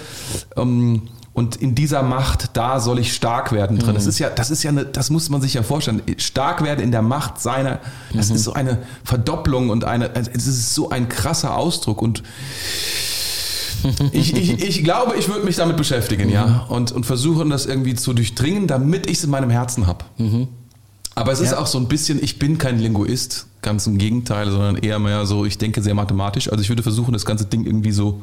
[0.55, 3.93] Ähm, und in dieser Macht, da soll ich stark werden drin.
[3.93, 6.01] Das ist ja, das ist ja eine, das muss man sich ja vorstellen.
[6.17, 7.79] Stark werden in der Macht seiner,
[8.13, 12.23] das ist so eine Verdopplung und eine, es ist so ein krasser Ausdruck und
[14.11, 17.95] ich, ich, ich glaube, ich würde mich damit beschäftigen, ja, und, und versuchen, das irgendwie
[17.95, 20.03] zu durchdringen, damit ich es in meinem Herzen habe.
[21.19, 21.59] Aber es ist Ja.
[21.59, 25.45] auch so ein bisschen, ich bin kein Linguist, ganz im Gegenteil, sondern eher mehr so,
[25.45, 26.49] ich denke sehr mathematisch.
[26.49, 28.21] Also ich würde versuchen, das ganze Ding irgendwie so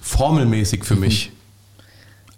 [0.00, 1.30] formelmäßig für mich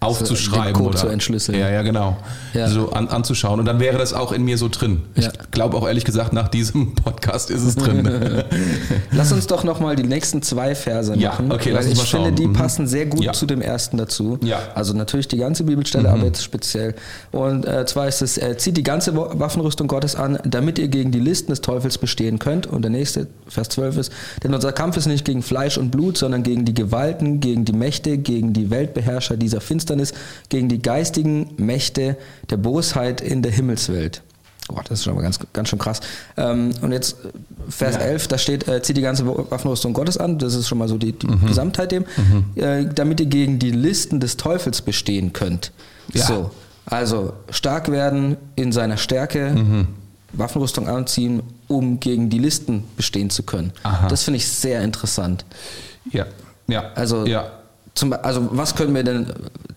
[0.01, 0.75] aufzuschreiben.
[0.75, 1.59] Code oder, zu entschlüsseln.
[1.59, 2.17] Ja, ja, genau.
[2.55, 2.69] Ja.
[2.69, 3.59] So an, anzuschauen.
[3.61, 5.03] Und dann wäre das auch in mir so drin.
[5.15, 5.29] Ja.
[5.29, 8.09] Ich glaube auch ehrlich gesagt, nach diesem Podcast ist es drin.
[9.13, 11.51] Lass uns doch nochmal die nächsten zwei Verse Ja, machen.
[11.53, 12.53] okay, lass uns ich mal finde, die Mhm.
[12.53, 13.33] passen sehr gut Ja.
[13.33, 14.39] zu dem ersten dazu.
[14.43, 14.59] Ja.
[14.75, 16.95] Also natürlich die ganze Bibelstelle, aber jetzt speziell.
[17.33, 20.89] Und äh, zwar ist es, äh, zieht die ganze Wa- Waffenrüstung Gottes an, damit ihr
[20.89, 22.67] gegen die Listen des Teufels bestehen könnt.
[22.67, 24.13] Und der nächste, Vers 12 ist,
[24.45, 27.73] denn unser Kampf ist nicht gegen Fleisch und Blut, sondern gegen die Gewalten, gegen die
[27.73, 29.86] Mächte, gegen die Weltbeherrscher dieser Finsternis,
[30.49, 32.17] gegen die geistigen Mächte
[32.51, 34.23] der Bosheit in der Himmelswelt.
[34.69, 36.01] Boah, das ist schon mal ganz, ganz schön krass.
[36.37, 37.29] Ähm, und jetzt äh,
[37.71, 38.01] Vers Ja.
[38.01, 40.39] 11, da steht, äh, zieht die ganze Waffenrüstung Gottes an.
[40.39, 41.47] Das ist schon mal so die, die Mhm.
[41.47, 42.05] Gesamtheit dem.
[42.57, 45.71] Äh, damit ihr gegen die Listen des Teufels bestehen könnt.
[46.13, 46.25] Ja.
[46.27, 46.51] So,
[46.85, 49.87] also stark werden in seiner Stärke, Mhm.
[50.33, 53.73] Waffenrüstung anziehen, um gegen die Listen bestehen zu können.
[53.85, 54.09] Aha.
[54.09, 55.45] Das finde ich sehr interessant.
[56.11, 56.27] ja,
[56.67, 56.91] ja.
[56.97, 57.53] Also, ja.
[57.97, 59.27] Zum, also was können wir denn,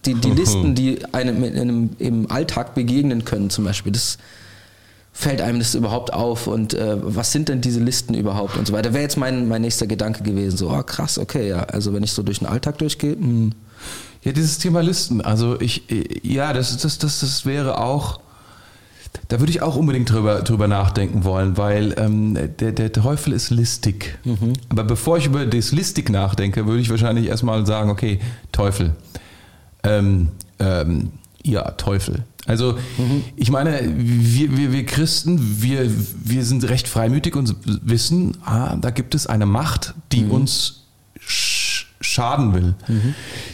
[0.05, 4.19] die, die Listen, die einem, in einem im Alltag begegnen können zum Beispiel, das
[5.12, 8.73] fällt einem das überhaupt auf und äh, was sind denn diese Listen überhaupt und so
[8.73, 8.93] weiter.
[8.93, 12.12] Wäre jetzt mein, mein nächster Gedanke gewesen, so, oh krass, okay, ja, also wenn ich
[12.12, 13.51] so durch den Alltag durchgehe, hm,
[14.23, 18.19] Ja, dieses Thema Listen, also ich, äh, ja, das, das, das, das wäre auch,
[19.28, 23.50] da würde ich auch unbedingt drüber, drüber nachdenken wollen, weil ähm, der, der Teufel ist
[23.50, 24.17] listig.
[24.69, 28.19] Aber bevor ich über das listig nachdenke, würde ich wahrscheinlich erstmal sagen, okay,
[28.52, 28.95] Teufel.
[29.84, 31.12] Ähm, ähm,
[31.43, 32.24] ja, Teufel.
[32.45, 32.78] Also
[33.36, 35.88] ich meine, wir, wir, wir Christen, wir,
[36.24, 40.86] wir sind recht freimütig und wissen, ah, da gibt es eine Macht, die uns
[41.19, 42.76] sch schaden will.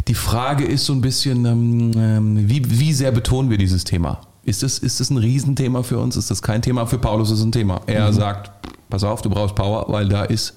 [0.07, 4.21] Die Frage ist so ein bisschen, ähm, ähm, wie, wie sehr betonen wir dieses Thema?
[4.45, 6.15] Ist das, ist das ein Riesenthema für uns?
[6.15, 6.85] Ist das kein Thema?
[6.85, 7.81] Für Paulus ist es ein Thema.
[7.87, 8.51] Er sagt,
[8.89, 10.53] pass auf, du brauchst Power, weil da ist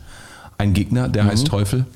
[0.58, 1.86] ein Gegner, der heißt Teufel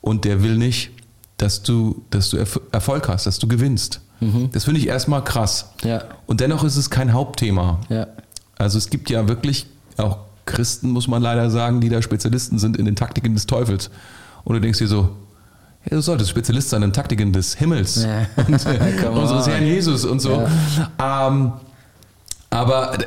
[0.00, 0.90] und der will nicht,
[1.36, 4.00] dass du, dass du Erf- Erfolg hast, dass du gewinnst.
[4.52, 5.70] Das finde ich erstmal krass.
[5.84, 6.02] Ja.
[6.26, 7.78] Und dennoch ist es kein Hauptthema.
[7.88, 8.06] ja.
[8.56, 9.66] Also es gibt ja wirklich
[9.98, 13.90] auch Christen, muss man leider sagen, die da Spezialisten sind in den Taktiken des Teufels.
[14.42, 15.10] Und du denkst dir so,
[15.90, 18.26] du solltest Spezialist sein in Taktiken des Himmels Ja.
[18.46, 19.46] und äh, unseres.
[19.46, 20.46] Herrn Jesus und so.
[21.02, 21.52] Ähm,
[22.50, 23.06] aber äh,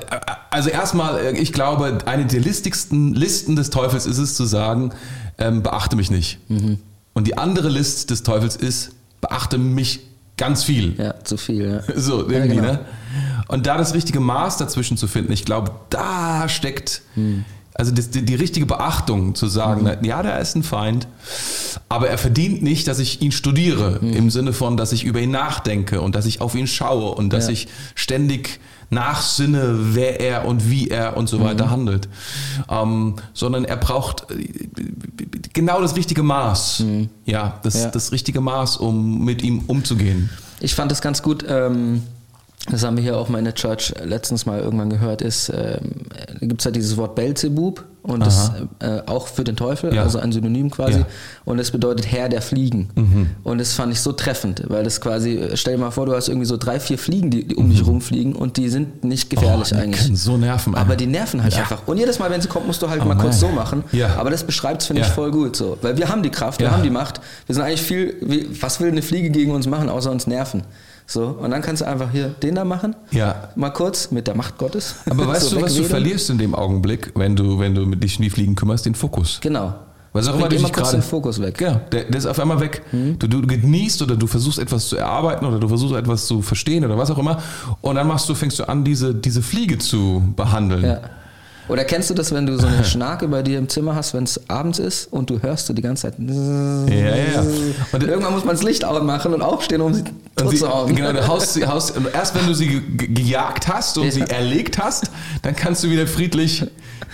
[0.50, 4.91] also erstmal, äh, ich glaube, eine der listigsten Listen des Teufels ist es zu sagen,
[5.38, 6.39] ähm, beachte mich nicht.
[6.50, 6.78] Mhm.
[7.13, 10.02] Und die andere List des Teufels ist, beachte mich
[10.38, 10.96] ganz viel.
[10.98, 11.96] Ja, zu viel, ja.
[12.00, 12.74] So, irgendwie, genau.
[12.74, 12.80] ne?
[13.48, 17.44] Und da das richtige Maß dazwischen zu finden, ich glaube, da steckt, Hm.
[17.82, 21.08] Also das, die, die richtige Beachtung zu sagen, na, ja, der ist ein Feind,
[21.89, 24.13] aber er verdient nicht, dass ich ihn studiere, Hm.
[24.13, 27.34] im Sinne von, dass ich über ihn nachdenke und dass ich auf ihn schaue und
[27.34, 27.54] dass Ja.
[27.54, 28.60] ich ständig
[28.91, 31.46] nachsinne, wer er und wie er und so Hm.
[31.46, 32.08] weiter handelt.
[32.70, 34.46] Ähm, sondern er braucht äh,
[35.54, 36.84] genau das richtige Maß.
[37.26, 37.74] Ja, das.
[37.82, 37.89] Ja.
[37.89, 40.30] das richtige Maß, um mit ihm umzugehen.
[40.60, 41.44] Ich fand das ganz gut.
[41.48, 42.04] Ähm,
[42.69, 45.80] das haben wir hier auch mal in der Church letztens mal irgendwann gehört, ist, da
[46.45, 50.04] gibt es halt dieses Wort Belzebub und das äh, auch für den Teufel, Ja.
[50.04, 51.00] also ein Synonym quasi.
[51.00, 51.06] Ja.
[51.45, 52.89] Und es bedeutet Herr der Fliegen.
[53.43, 56.15] Und das fand ich so treffend, weil das quasi, äh, stell dir mal vor, du
[56.15, 59.30] hast irgendwie so drei, vier Fliegen, die, die um dich rumfliegen und die sind nicht
[59.30, 60.02] gefährlich Oh, die eigentlich.
[60.04, 60.76] können so nerven.
[60.76, 61.62] Aber die nerven halt Ja.
[61.62, 61.88] einfach.
[61.88, 63.84] Und jedes Mal, wenn sie kommt, musst du halt Oh mal kurz so machen.
[63.91, 64.15] Ja.
[64.17, 65.78] Aber das beschreibt es, finde ich, voll gut so.
[65.82, 67.21] Weil wir haben die Kraft, wir haben die Macht.
[67.47, 70.63] Wir sind eigentlich viel, wie, was will eine Fliege gegen uns machen, außer uns nerven?
[71.12, 72.95] So, und dann kannst du einfach hier den da machen.
[73.12, 73.50] Ja.
[73.56, 74.95] Mal kurz mit der Macht Gottes.
[75.10, 78.02] Aber weißt So du, was du verlierst in dem Augenblick, wenn du, wenn du mit
[78.02, 78.86] dich die Fliegen kümmerst?
[78.86, 79.39] Den Fokus.
[79.41, 79.74] Genau.
[80.13, 80.91] Was auch immer du dich gerade.
[80.91, 81.58] den Fokus weg.
[81.58, 82.84] Genau, der, der ist auf einmal weg.
[82.91, 86.86] Du, du genießt oder du versuchst etwas zu erarbeiten oder du versuchst etwas zu verstehen
[86.86, 87.39] oder was auch immer.
[87.82, 90.84] Und dann machst du, fängst du an, diese, diese Fliege zu behandeln.
[90.84, 91.00] Ja.
[91.67, 94.24] Oder kennst du das, wenn du so eine Schnarke bei dir im Zimmer hast, wenn
[94.24, 96.15] es abends ist und du hörst du die ganze Zeit.
[96.19, 97.43] Ja, ja.
[97.91, 100.04] Und irgendwann muss man das Licht ausmachen und aufstehen, um sie
[100.58, 100.93] zu hauen.
[100.95, 104.06] genau, du haust, sie- haust, und erst wenn du sie ge- ge- gejagt hast und
[104.06, 104.12] Ja.
[104.12, 105.12] sie erlegt hast,
[105.43, 106.65] dann kannst du wieder friedlich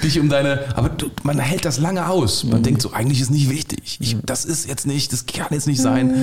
[0.04, 0.60] dich um deine.
[0.76, 2.44] Aber du, man hält das lange aus.
[2.44, 2.52] Mhm.
[2.52, 3.98] Man denkt so, eigentlich ist nicht wichtig.
[4.00, 6.14] Ich, das ist jetzt nicht, das kann jetzt nicht sein.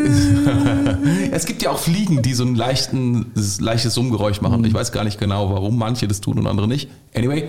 [1.32, 4.64] es gibt ja auch Fliegen, die so ein leichten, leichtes Summgeräusch machen.
[4.64, 6.88] Ich weiß gar nicht genau, warum manche das tun und andere nicht.
[7.14, 7.48] Anyway,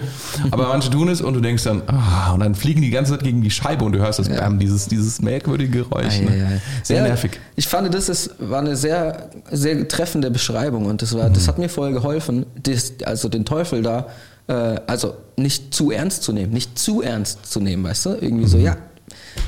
[0.51, 3.23] aber manche tun es und du denkst dann, ah, und dann fliegen die ganze Zeit
[3.23, 6.19] gegen die Scheibe und du hörst das Bam, dieses, dieses merkwürdige Geräusch.
[6.21, 6.61] Ne?
[6.83, 7.39] Sehr Ja, nervig.
[7.55, 11.57] Ich fand, das ist, war eine sehr, sehr treffende Beschreibung und das, war, das hat
[11.57, 14.07] mir voll geholfen, das, also den Teufel da,
[14.47, 14.53] äh,
[14.87, 18.09] also nicht zu ernst zu nehmen, nicht zu ernst zu nehmen, weißt du?
[18.19, 18.77] Irgendwie so, ja,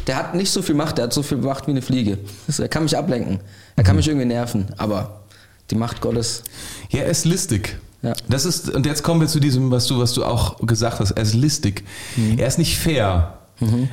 [0.08, 2.18] der hat nicht so viel Macht, der hat so viel Macht wie eine Fliege.
[2.58, 3.39] Er kann mich ablenken,
[3.76, 5.22] er kann mich irgendwie nerven, aber
[5.72, 6.44] die Macht Gottes,
[6.89, 7.78] Ja, er ist listig.
[8.04, 8.13] Ja.
[8.30, 11.12] Das ist, und jetzt kommen wir zu diesem, was du, was du auch gesagt hast.
[11.12, 11.84] Er ist listig.
[12.18, 12.38] Mhm.
[12.38, 13.38] Er ist nicht fair.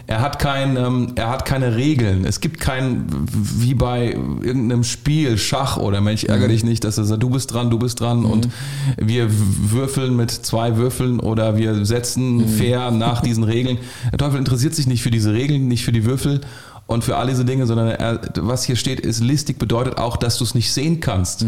[0.09, 2.25] Er hat kein, ähm, er hat keine Regeln.
[2.25, 4.07] Es gibt kein, wie bei
[4.43, 6.53] irgendeinem Spiel, Schach oder Mensch, ärgere Mhm.
[6.53, 8.49] dich nicht, dass er sagt, du bist dran, du bist dran und
[8.97, 12.49] wir würfeln mit zwei Würfeln oder wir setzen Mhm.
[12.49, 13.79] fair nach diesen Regeln.
[14.11, 16.41] Der Teufel interessiert sich nicht für diese Regeln, nicht für die Würfel
[16.89, 20.37] und für all diese Dinge, sondern er, was hier steht, ist listig bedeutet auch, dass
[20.39, 21.47] du es nicht sehen kannst.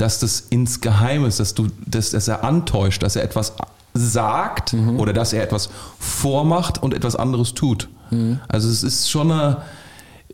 [0.00, 3.52] Dass das ins Geheim ist, dass, du, dass, dass er antäuscht, dass er etwas
[3.92, 7.88] sagt oder dass er etwas vormacht und etwas anderes tut.
[8.48, 9.58] Also es ist schon eine,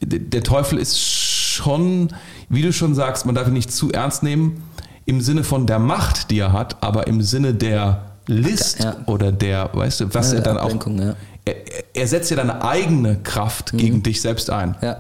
[0.00, 2.09] der Teufel ist schon,
[2.48, 4.62] wie du schon sagst, man darf ihn nicht zu ernst nehmen,
[5.05, 8.96] im Sinne von der Macht, die er hat, aber im Sinne der List Ja.
[9.07, 10.64] oder der, weißt du, was Ja, er dann auch.
[10.64, 11.14] Ablenkung, ja.
[11.44, 11.55] Er,
[11.94, 14.76] er setzt ja deine eigene Kraft gegen dich selbst ein.
[14.83, 14.96] ja.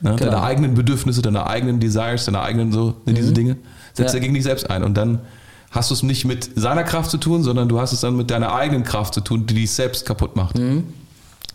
[0.00, 0.16] Ne?
[0.16, 0.32] Genau.
[0.32, 3.56] Deine eigenen Bedürfnisse, deine eigenen Desires, deine eigenen so, ne, diese Dinge,
[3.94, 4.18] setzt Ja.
[4.18, 4.82] er gegen dich selbst ein.
[4.84, 5.20] Und dann
[5.70, 8.30] hast du es nicht mit seiner Kraft zu tun, sondern du hast es dann mit
[8.30, 10.58] deiner eigenen Kraft zu tun, die dich selbst kaputt macht.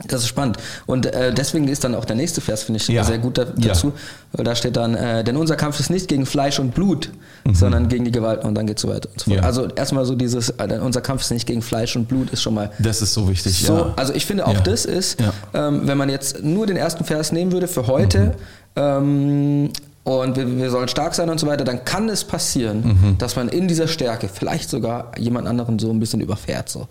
[0.07, 0.57] Das ist spannend.
[0.85, 3.03] Und äh, deswegen ist dann auch der nächste Vers, finde ich, Ja.
[3.03, 3.69] sehr gut da, Ja.
[3.69, 3.93] dazu.
[4.31, 7.09] Weil da steht dann, äh, denn unser Kampf ist nicht gegen Fleisch und Blut,
[7.45, 7.55] Mhm.
[7.55, 9.37] sondern gegen die Gewalten und dann geht es so weiter und so fort.
[9.37, 9.43] Ja.
[9.43, 12.53] Also erstmal so dieses, äh, unser Kampf ist nicht gegen Fleisch und Blut, ist schon
[12.53, 13.73] mal Das ist so wichtig, so.
[13.75, 13.93] ja.
[13.95, 14.59] Also ich finde auch Ja.
[14.61, 15.33] das ist, Ja.
[15.67, 18.35] ähm, wenn man jetzt nur den ersten Vers nehmen würde für heute,
[18.75, 18.81] Mhm.
[18.81, 19.69] ähm,
[20.07, 23.17] und wir, wir sollen stark sein und so weiter, dann kann es passieren, Mhm.
[23.17, 26.69] dass man in dieser Stärke vielleicht sogar jemand anderen so ein bisschen überfährt.
[26.69, 26.87] So.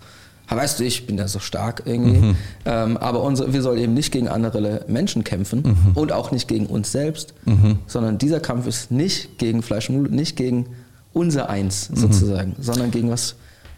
[0.49, 2.19] Weißt du, ich bin ja so stark irgendwie.
[2.19, 2.35] Mhm.
[2.65, 5.91] Ähm, aber unsere, wir sollen eben nicht gegen andere Menschen kämpfen Mhm.
[5.95, 7.33] und auch nicht gegen uns selbst,
[7.87, 10.67] sondern dieser Kampf ist nicht gegen Fleisch und Blut, nicht gegen
[11.11, 13.35] unser Eins sozusagen, sondern gegen was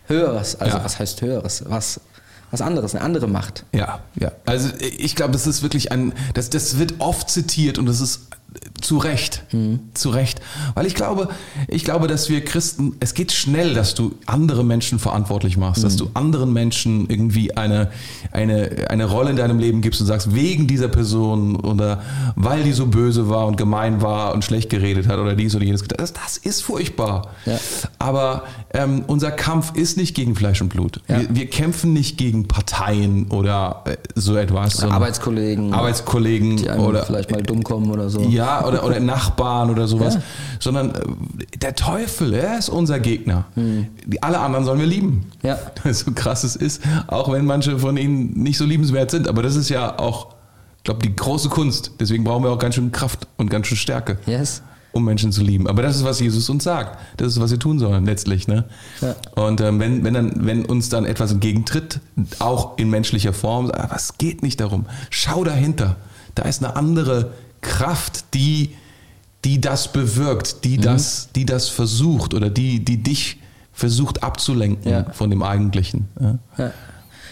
[0.07, 0.57] Höheres.
[0.59, 0.79] Also Mhm.
[0.79, 0.85] Ja.
[0.85, 1.63] was heißt Höheres?
[1.67, 2.01] Was,
[2.51, 3.63] was anderes, eine andere Macht.
[3.73, 4.31] Ja, ja.
[4.45, 8.27] Also ich glaube, das ist wirklich ein, das, das wird oft zitiert und das ist
[8.89, 9.43] zu Recht,
[9.93, 10.41] zu Recht.
[10.73, 11.29] Weil ich glaube,
[11.67, 15.95] ich glaube, dass wir Christen, es geht schnell, dass du andere Menschen verantwortlich machst, dass
[15.95, 17.91] du anderen Menschen irgendwie eine,
[18.31, 22.01] eine, eine Rolle in deinem Leben gibst und sagst, wegen dieser Person oder
[22.35, 25.65] weil die so böse war und gemein war und schlecht geredet hat oder dies oder
[25.65, 25.83] jenes.
[25.83, 27.27] Das, das ist furchtbar.
[27.45, 27.59] Ja.
[27.99, 31.01] Aber ähm, unser Kampf ist nicht gegen Fleisch und Blut.
[31.07, 31.19] Ja.
[31.19, 34.83] Wir, wir kämpfen nicht gegen Parteien oder äh, so etwas.
[34.83, 38.21] Arbeitskollegen, Arbeitskollegen die einem oder vielleicht mal dumm kommen oder so.
[38.21, 40.15] ja, oder, oder Nachbarn oder sowas.
[40.15, 40.21] Ja.
[40.59, 43.45] Sondern äh, der Teufel, er ist unser Gegner.
[43.55, 45.25] Die, alle anderen sollen wir lieben.
[45.43, 45.57] Ja.
[45.91, 49.27] So krass es ist, auch wenn manche von ihnen nicht so liebenswert sind.
[49.27, 50.35] Aber das ist ja auch,
[50.77, 51.91] ich glaube, die große Kunst.
[51.99, 54.19] Deswegen brauchen wir auch ganz schön Kraft und ganz schön Stärke.
[54.25, 54.61] Yes.
[54.91, 55.67] Um Menschen zu lieben.
[55.67, 56.97] Aber das ist, was Jesus uns sagt.
[57.17, 58.47] Das ist, was wir tun sollen, letztlich.
[58.47, 58.65] Ne?
[59.01, 59.15] Ja.
[59.35, 61.99] Und ähm, wenn, wenn, dann, wenn uns dann etwas entgegentritt,
[62.39, 64.85] auch in menschlicher Form, aber es geht nicht darum.
[65.09, 65.95] Schau dahinter.
[66.35, 68.75] Da ist eine andere Kraft, die,
[69.45, 70.61] die das bewirkt, Mhm.
[70.63, 73.37] die, das, die das versucht oder die, die dich
[73.73, 75.05] versucht abzulenken Ja.
[75.13, 76.07] von dem Eigentlichen.
[76.19, 76.37] Ja?
[76.57, 76.71] Ja.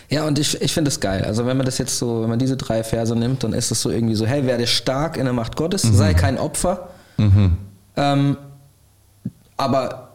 [0.09, 1.25] Ja, und ich, ich finde es geil.
[1.25, 3.81] Also wenn man das jetzt so, wenn man diese drei Verse nimmt, dann ist es
[3.81, 5.95] so irgendwie so, hey, werde stark in der Macht Gottes, Mhm.
[5.95, 6.91] sei kein Opfer.
[7.97, 8.37] Ähm,
[9.59, 10.09] aber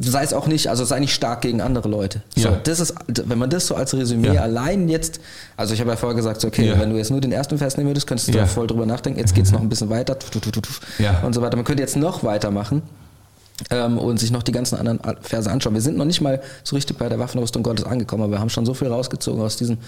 [0.00, 2.22] sei es auch nicht, also sei nicht stark gegen andere Leute.
[2.36, 2.56] So, Ja.
[2.62, 4.42] das ist, wenn man das so als Resümee Ja.
[4.42, 5.20] allein jetzt,
[5.56, 6.78] also ich habe ja vorher gesagt, so, okay, Ja.
[6.80, 8.46] wenn du jetzt nur den ersten Vers nehmen würdest, könntest du Ja.
[8.46, 9.20] voll drüber nachdenken.
[9.20, 10.16] Jetzt geht es noch ein bisschen weiter
[11.24, 11.56] und so weiter.
[11.56, 12.82] Man könnte jetzt noch weitermachen
[13.70, 15.74] ähm, und sich noch die ganzen anderen Verse anschauen.
[15.74, 18.50] Wir sind noch nicht mal so richtig bei der Waffenrüstung Gottes angekommen, aber wir haben
[18.50, 19.78] schon so viel rausgezogen aus diesen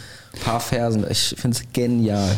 [0.44, 1.04] paar Versen.
[1.10, 2.36] Ich finde es genial.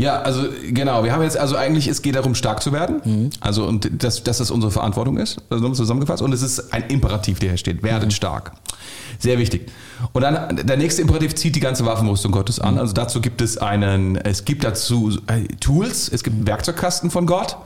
[0.00, 1.02] Ja, also genau.
[1.02, 3.00] Wir haben jetzt also eigentlich, es geht darum, stark zu werden.
[3.04, 3.30] Mhm.
[3.40, 5.38] Also und dass, dass das unsere Verantwortung ist.
[5.50, 6.22] Also nochmal zusammengefasst.
[6.22, 7.82] Und es ist ein Imperativ, der hier steht.
[7.82, 8.12] Werdet Mhm.
[8.12, 8.52] stark.
[9.18, 9.66] Sehr wichtig.
[10.12, 12.64] Und dann der nächste Imperativ zieht die ganze Waffenrüstung Gottes Mhm.
[12.68, 12.78] an.
[12.78, 17.26] Also dazu gibt es einen, es gibt dazu äh, Tools, es gibt einen Werkzeugkasten von
[17.26, 17.56] Gott.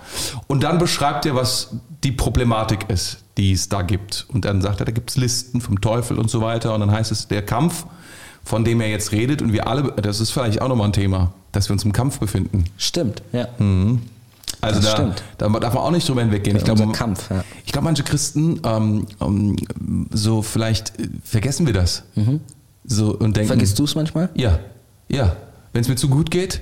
[0.47, 1.68] Und dann beschreibt er, was
[2.03, 3.18] die Problematik ist.
[3.38, 4.27] die es da gibt.
[4.29, 6.75] Und dann sagt er, da gibt es Listen vom Teufel und so weiter.
[6.75, 7.87] Und dann heißt es, der Kampf,
[8.45, 11.33] von dem er jetzt redet, und wir alle, das ist vielleicht auch nochmal ein Thema,
[11.53, 12.65] dass wir uns im Kampf befinden.
[12.77, 13.49] Stimmt, ja.
[14.61, 15.23] Also Das da, stimmt.
[15.38, 16.57] da darf man auch nicht drüber hinweggehen.
[16.57, 17.45] Ich Ja, glaube, Kampf, ja.
[17.67, 19.57] ich glaube, manche Christen, ähm, ähm,
[20.12, 22.05] so vielleicht äh, vergessen wir das.
[22.85, 23.49] So und denken.
[23.49, 24.29] Vergisst du es manchmal?
[24.35, 24.59] Ja,
[25.09, 25.37] ja.
[25.73, 26.61] Wenn es mir zu gut geht,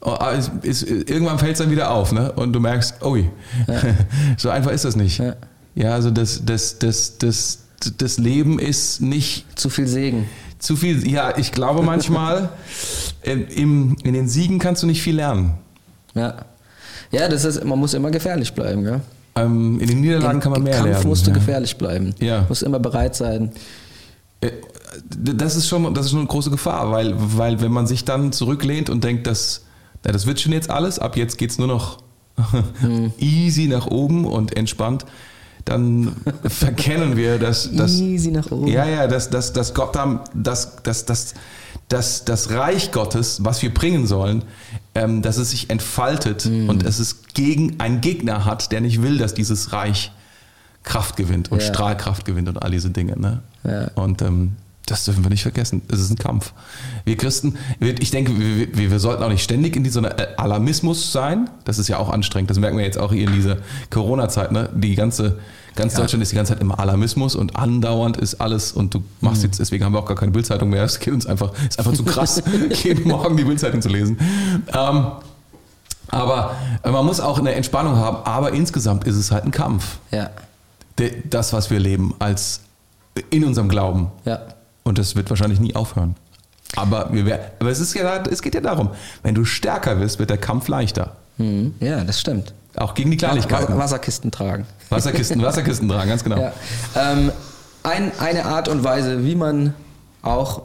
[0.00, 2.32] oh, ah, ist, ist, irgendwann fällt es dann wieder auf, ne?
[2.32, 3.28] Und du merkst, ui,
[4.38, 5.18] so einfach ist das nicht.
[5.18, 5.36] Ja.
[5.74, 7.58] Ja, also das, das, das, das,
[7.98, 10.26] das Leben ist nicht Zu viel Segen.
[10.62, 11.06] Zu viel.
[11.08, 12.48] Ja, ich glaube manchmal,
[13.22, 15.54] äh, im, in den Siegen kannst du nicht viel lernen.
[16.14, 16.44] Ja.
[17.10, 19.00] Ja, das ist, man muss immer gefährlich bleiben, gell?
[19.34, 21.08] Ähm, in den Niederlagen kann man Im mehr Kampf lernen.
[21.08, 21.34] musst du ja.
[21.36, 22.14] gefährlich bleiben.
[22.20, 22.46] Ja.
[22.48, 23.50] Musst immer bereit sein.
[24.40, 24.50] Äh,
[25.08, 28.32] Das ist schon, das ist schon eine große Gefahr, weil, weil wenn man sich dann
[28.32, 29.62] zurücklehnt und denkt, dass,
[30.04, 31.98] na, das wird schon jetzt alles, ab jetzt geht es nur noch
[33.18, 35.04] easy nach oben und entspannt,
[35.64, 38.66] dann verkennen wir, dass, dass Easy nach oben.
[38.68, 41.34] ja, ja, dass, dass, dass Gott da, dass, dass, dass,
[41.88, 44.44] dass das Reich Gottes, was wir bringen sollen,
[44.94, 46.68] ähm, dass es sich entfaltet Mhm.
[46.68, 50.12] und es ist gegen einen Gegner hat, der nicht will, dass dieses Reich
[50.84, 51.68] Kraft gewinnt und Ja.
[51.68, 53.18] Strahlkraft gewinnt und all diese Dinge.
[53.18, 53.42] Ne?
[53.64, 53.88] Ja.
[53.94, 54.52] Und ähm,
[54.86, 55.82] das dürfen wir nicht vergessen.
[55.88, 56.52] Es ist ein Kampf.
[57.04, 61.48] Wir Christen, ich denke, wir, wir, sollten auch nicht ständig in dieser äh, Alarmismus sein.
[61.64, 62.50] Das ist ja auch anstrengend.
[62.50, 63.58] Das merken wir jetzt auch hier in dieser
[63.90, 64.50] Corona-Zeit.
[64.50, 64.68] Ne?
[64.74, 65.38] Die ganze,
[65.76, 68.72] ganz Deutschland ist die ganze Zeit im Alarmismus und andauernd ist alles.
[68.72, 70.82] Und du machst jetzt, deswegen haben wir auch gar keine Bildzeitung mehr.
[70.82, 72.42] Es geht uns einfach, ist einfach zu krass,
[72.82, 74.18] jeden Morgen die Bildzeitung zu lesen.
[74.74, 75.06] Ähm,
[76.08, 78.18] aber man muss auch eine Entspannung haben.
[78.24, 79.98] Aber insgesamt ist es halt ein Kampf.
[80.10, 80.30] Ja.
[81.30, 82.60] Das, was wir leben, als
[83.30, 84.08] in unserem Glauben.
[84.24, 84.40] Ja.
[84.84, 86.16] Und das wird wahrscheinlich nie aufhören.
[86.76, 88.90] Aber, wir, aber es, ist ja, es geht ja darum,
[89.22, 91.16] wenn du stärker wirst, wird der Kampf leichter.
[91.38, 91.74] Mhm.
[91.80, 92.54] Ja, das stimmt.
[92.76, 93.64] Auch gegen die Kleinigkeiten.
[93.68, 94.66] Wasser, Wasserkisten tragen.
[94.88, 96.38] Wasserkisten, Wasserkisten tragen, ganz genau.
[96.40, 96.52] Ja.
[96.96, 97.30] Ähm,
[97.82, 99.74] ein, eine Art und Weise, wie man
[100.22, 100.62] auch,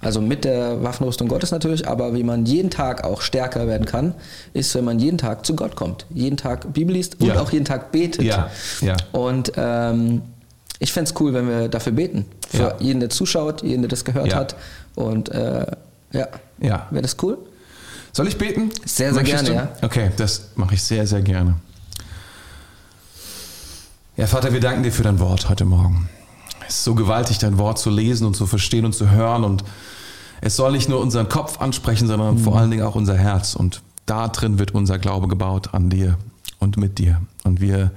[0.00, 4.14] also mit der Waffenrüstung Gottes natürlich, aber wie man jeden Tag auch stärker werden kann,
[4.54, 6.06] ist, wenn man jeden Tag zu Gott kommt.
[6.08, 7.40] Jeden Tag Bibel liest und Ja.
[7.40, 8.22] auch jeden Tag betet.
[8.24, 8.96] Ja, ja.
[9.12, 10.22] Und ähm,
[10.80, 12.24] ich fände es cool, wenn wir dafür beten.
[12.48, 12.74] Für Ja.
[12.80, 14.36] jeden, der zuschaut, jeden, der das gehört Ja.
[14.36, 14.56] hat.
[14.96, 15.66] Und äh,
[16.12, 16.26] ja,
[16.60, 16.88] Ja.
[16.90, 17.38] wäre das cool?
[18.12, 18.70] Soll ich beten?
[18.84, 19.86] Sehr, sehr Möchtest gerne, du?
[19.86, 21.54] Okay, das mache ich sehr, sehr gerne.
[24.16, 26.08] Ja, Vater, wir danken dir für dein Wort heute Morgen.
[26.68, 29.44] Es ist so gewaltig, dein Wort zu lesen und zu verstehen und zu hören.
[29.44, 29.64] Und
[30.40, 33.54] es soll nicht nur unseren Kopf ansprechen, sondern vor allen Dingen auch unser Herz.
[33.54, 36.18] Und da drin wird unser Glaube gebaut an dir
[36.58, 37.20] und mit dir.
[37.44, 37.92] Und wir,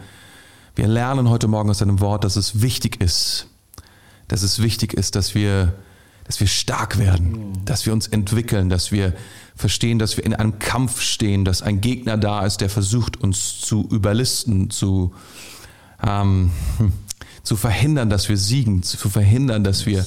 [0.76, 3.48] wir lernen heute Morgen aus deinem Wort, dass es wichtig ist,
[4.28, 5.74] dass es wichtig ist, dass wir,
[6.26, 9.14] dass wir stark werden, dass wir uns entwickeln, dass wir
[9.56, 13.62] verstehen, dass wir in einem Kampf stehen, dass ein Gegner da ist, der versucht, uns
[13.62, 15.14] zu überlisten, zu,
[16.02, 16.94] ähm, hm,
[17.44, 20.04] zu verhindern, dass wir siegen, zu verhindern, dass wir,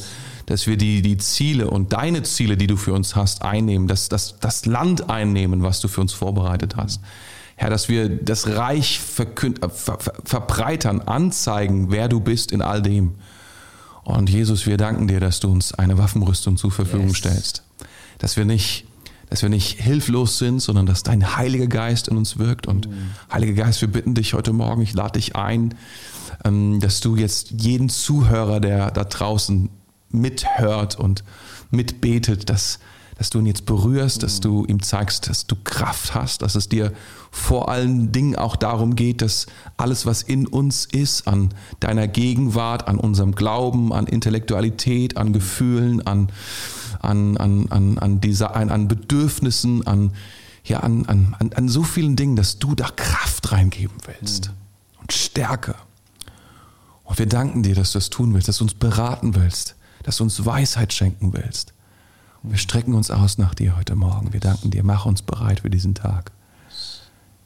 [0.47, 4.09] dass wir die, die Ziele und deine Ziele, die du für uns hast, einnehmen, dass
[4.09, 7.01] das, das Land einnehmen, was du für uns vorbereitet hast.
[7.57, 12.63] Herr, dass wir das Reich verkünd, äh, ver, ver, verbreitern, anzeigen, wer du bist in
[12.63, 13.15] all dem.
[14.05, 17.17] Und Jesus, wir danken dir, dass du uns eine Waffenrüstung zur Verfügung Yes.
[17.19, 17.63] stellst.
[18.19, 18.87] Dass wir nicht,
[19.31, 22.67] dass wir nicht hilflos sind, sondern dass dein Heiliger Geist in uns wirkt.
[22.69, 22.89] Und
[23.33, 25.75] Heiliger Geist, wir bitten dich heute Morgen, ich lade dich ein,
[26.45, 29.71] ähm, dass du jetzt jeden Zuhörer, der da draußen
[30.11, 31.25] mithört und
[31.71, 32.79] mitbetet, dass,
[33.17, 36.69] dass du ihn jetzt berührst, dass du ihm zeigst, dass du Kraft hast, dass es
[36.69, 36.93] dir
[37.31, 39.47] vor allen Dingen auch darum geht, dass
[39.79, 46.07] alles, was in uns ist, an deiner Gegenwart, an unserem Glauben, an Intellektualität, an Gefühlen,
[46.07, 46.31] an,
[47.01, 50.13] an, an, an, an, dieser, an, an Bedürfnissen, an,
[50.65, 54.51] ja, an, an, an, an so vielen Dingen, dass du da Kraft reingeben willst
[55.01, 55.75] und Stärke.
[57.05, 60.19] Und wir danken dir, dass du das tun willst, dass du uns beraten willst, dass
[60.19, 61.73] du uns Weisheit schenken willst.
[62.49, 64.33] Wir strecken uns aus nach dir heute Morgen.
[64.33, 66.31] Wir danken dir, mach uns bereit für diesen Tag.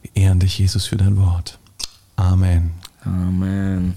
[0.03, 1.59] Wir ehren dich, Jesus, für dein Wort.
[2.17, 2.73] Amen.
[3.05, 3.97] Amen.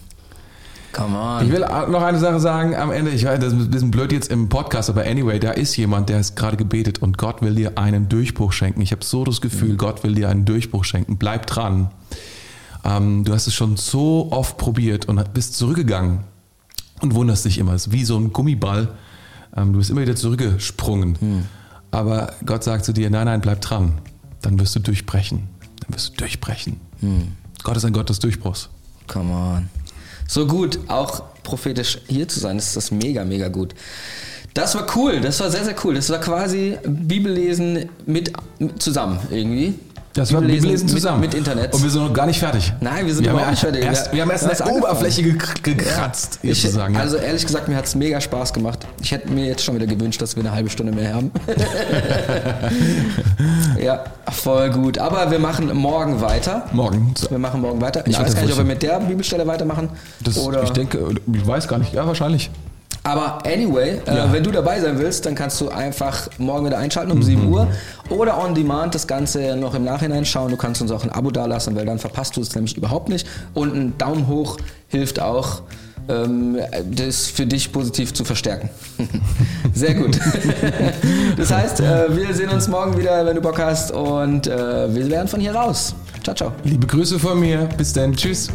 [0.94, 1.46] Come on.
[1.46, 3.12] Ich will noch eine Sache sagen am Ende.
[3.12, 6.08] Ich weiß, das ist ein bisschen blöd jetzt im Podcast, aber anyway, da ist jemand,
[6.08, 8.80] der ist gerade gebetet und Gott will dir einen Durchbruch schenken.
[8.80, 11.18] Ich habe so das Gefühl, Gott will dir einen Durchbruch schenken.
[11.18, 11.92] Bleib dran.
[12.86, 16.20] Ähm, du hast es schon so oft probiert und bist zurückgegangen
[17.02, 17.74] und wunderst dich immer.
[17.74, 18.90] Es ist wie so ein Gummiball.
[19.56, 21.18] Ähm, du bist immer wieder zurückgesprungen.
[21.92, 23.94] Aber Gott sagt zu dir, nein, nein, bleib dran.
[24.42, 25.48] Dann wirst du durchbrechen.
[25.82, 26.80] Dann wirst du durchbrechen.
[27.64, 28.70] Gott ist ein Gott des Durchbruchs.
[29.08, 29.70] Come on.
[30.28, 33.76] So gut, auch prophetisch hier zu sein, das ist das mega, mega gut.
[34.54, 35.96] Das war cool, das war sehr, sehr cool.
[35.96, 39.76] Das war quasi Bibellesen mit, mit zusammen irgendwie.
[40.14, 41.22] Das wir lesen zusammen.
[41.22, 41.74] Mit, mit Internet.
[41.74, 42.72] Und wir sind noch gar nicht fertig.
[42.80, 43.84] Nein, wir sind wir überhaupt nicht fertig.
[43.84, 44.78] Erst, wir haben erst eine angefangen.
[44.84, 46.94] Oberfläche gek- gekratzt, Ich, sozusagen.
[46.94, 47.00] ja.
[47.00, 48.86] also ehrlich gesagt, mir hat es mega Spaß gemacht.
[49.02, 51.32] Ich hätte mir jetzt schon wieder gewünscht, dass wir eine halbe Stunde mehr haben.
[53.82, 55.00] ja, voll gut.
[55.00, 56.66] Aber wir machen morgen weiter.
[56.74, 57.14] Morgen.
[57.30, 58.06] Wir machen morgen weiter.
[58.06, 59.90] Ich Ja, weiß gar nicht, ob wir mit der Bibelstelle weitermachen.
[60.22, 61.00] Das, oder Ich denke,
[61.34, 61.92] ich weiß gar nicht.
[61.94, 62.52] Ja, wahrscheinlich.
[63.06, 64.26] Aber anyway, Ja.
[64.26, 67.24] äh, wenn du dabei sein willst, dann kannst du einfach morgen wieder einschalten um Mhm.
[67.24, 67.68] 7 Uhr
[68.10, 70.52] oder on demand das Ganze noch im Nachhinein schauen.
[70.52, 73.28] Du kannst uns auch ein Abo dalassen, weil dann verpasst du es nämlich überhaupt nicht.
[73.54, 75.64] Und ein Daumen hoch hilft auch,
[76.08, 76.58] ähm,
[76.92, 78.70] das für dich positiv zu verstärken.
[79.74, 80.18] Sehr gut.
[81.38, 85.10] das heißt, äh, wir sehen uns morgen wieder, wenn du Bock hast und äh, wir
[85.10, 85.94] werden von hier raus.
[86.24, 86.52] Ciao, ciao.
[86.64, 87.68] Liebe Grüße von mir.
[87.78, 88.16] Bis dann.
[88.16, 88.50] Tschüss.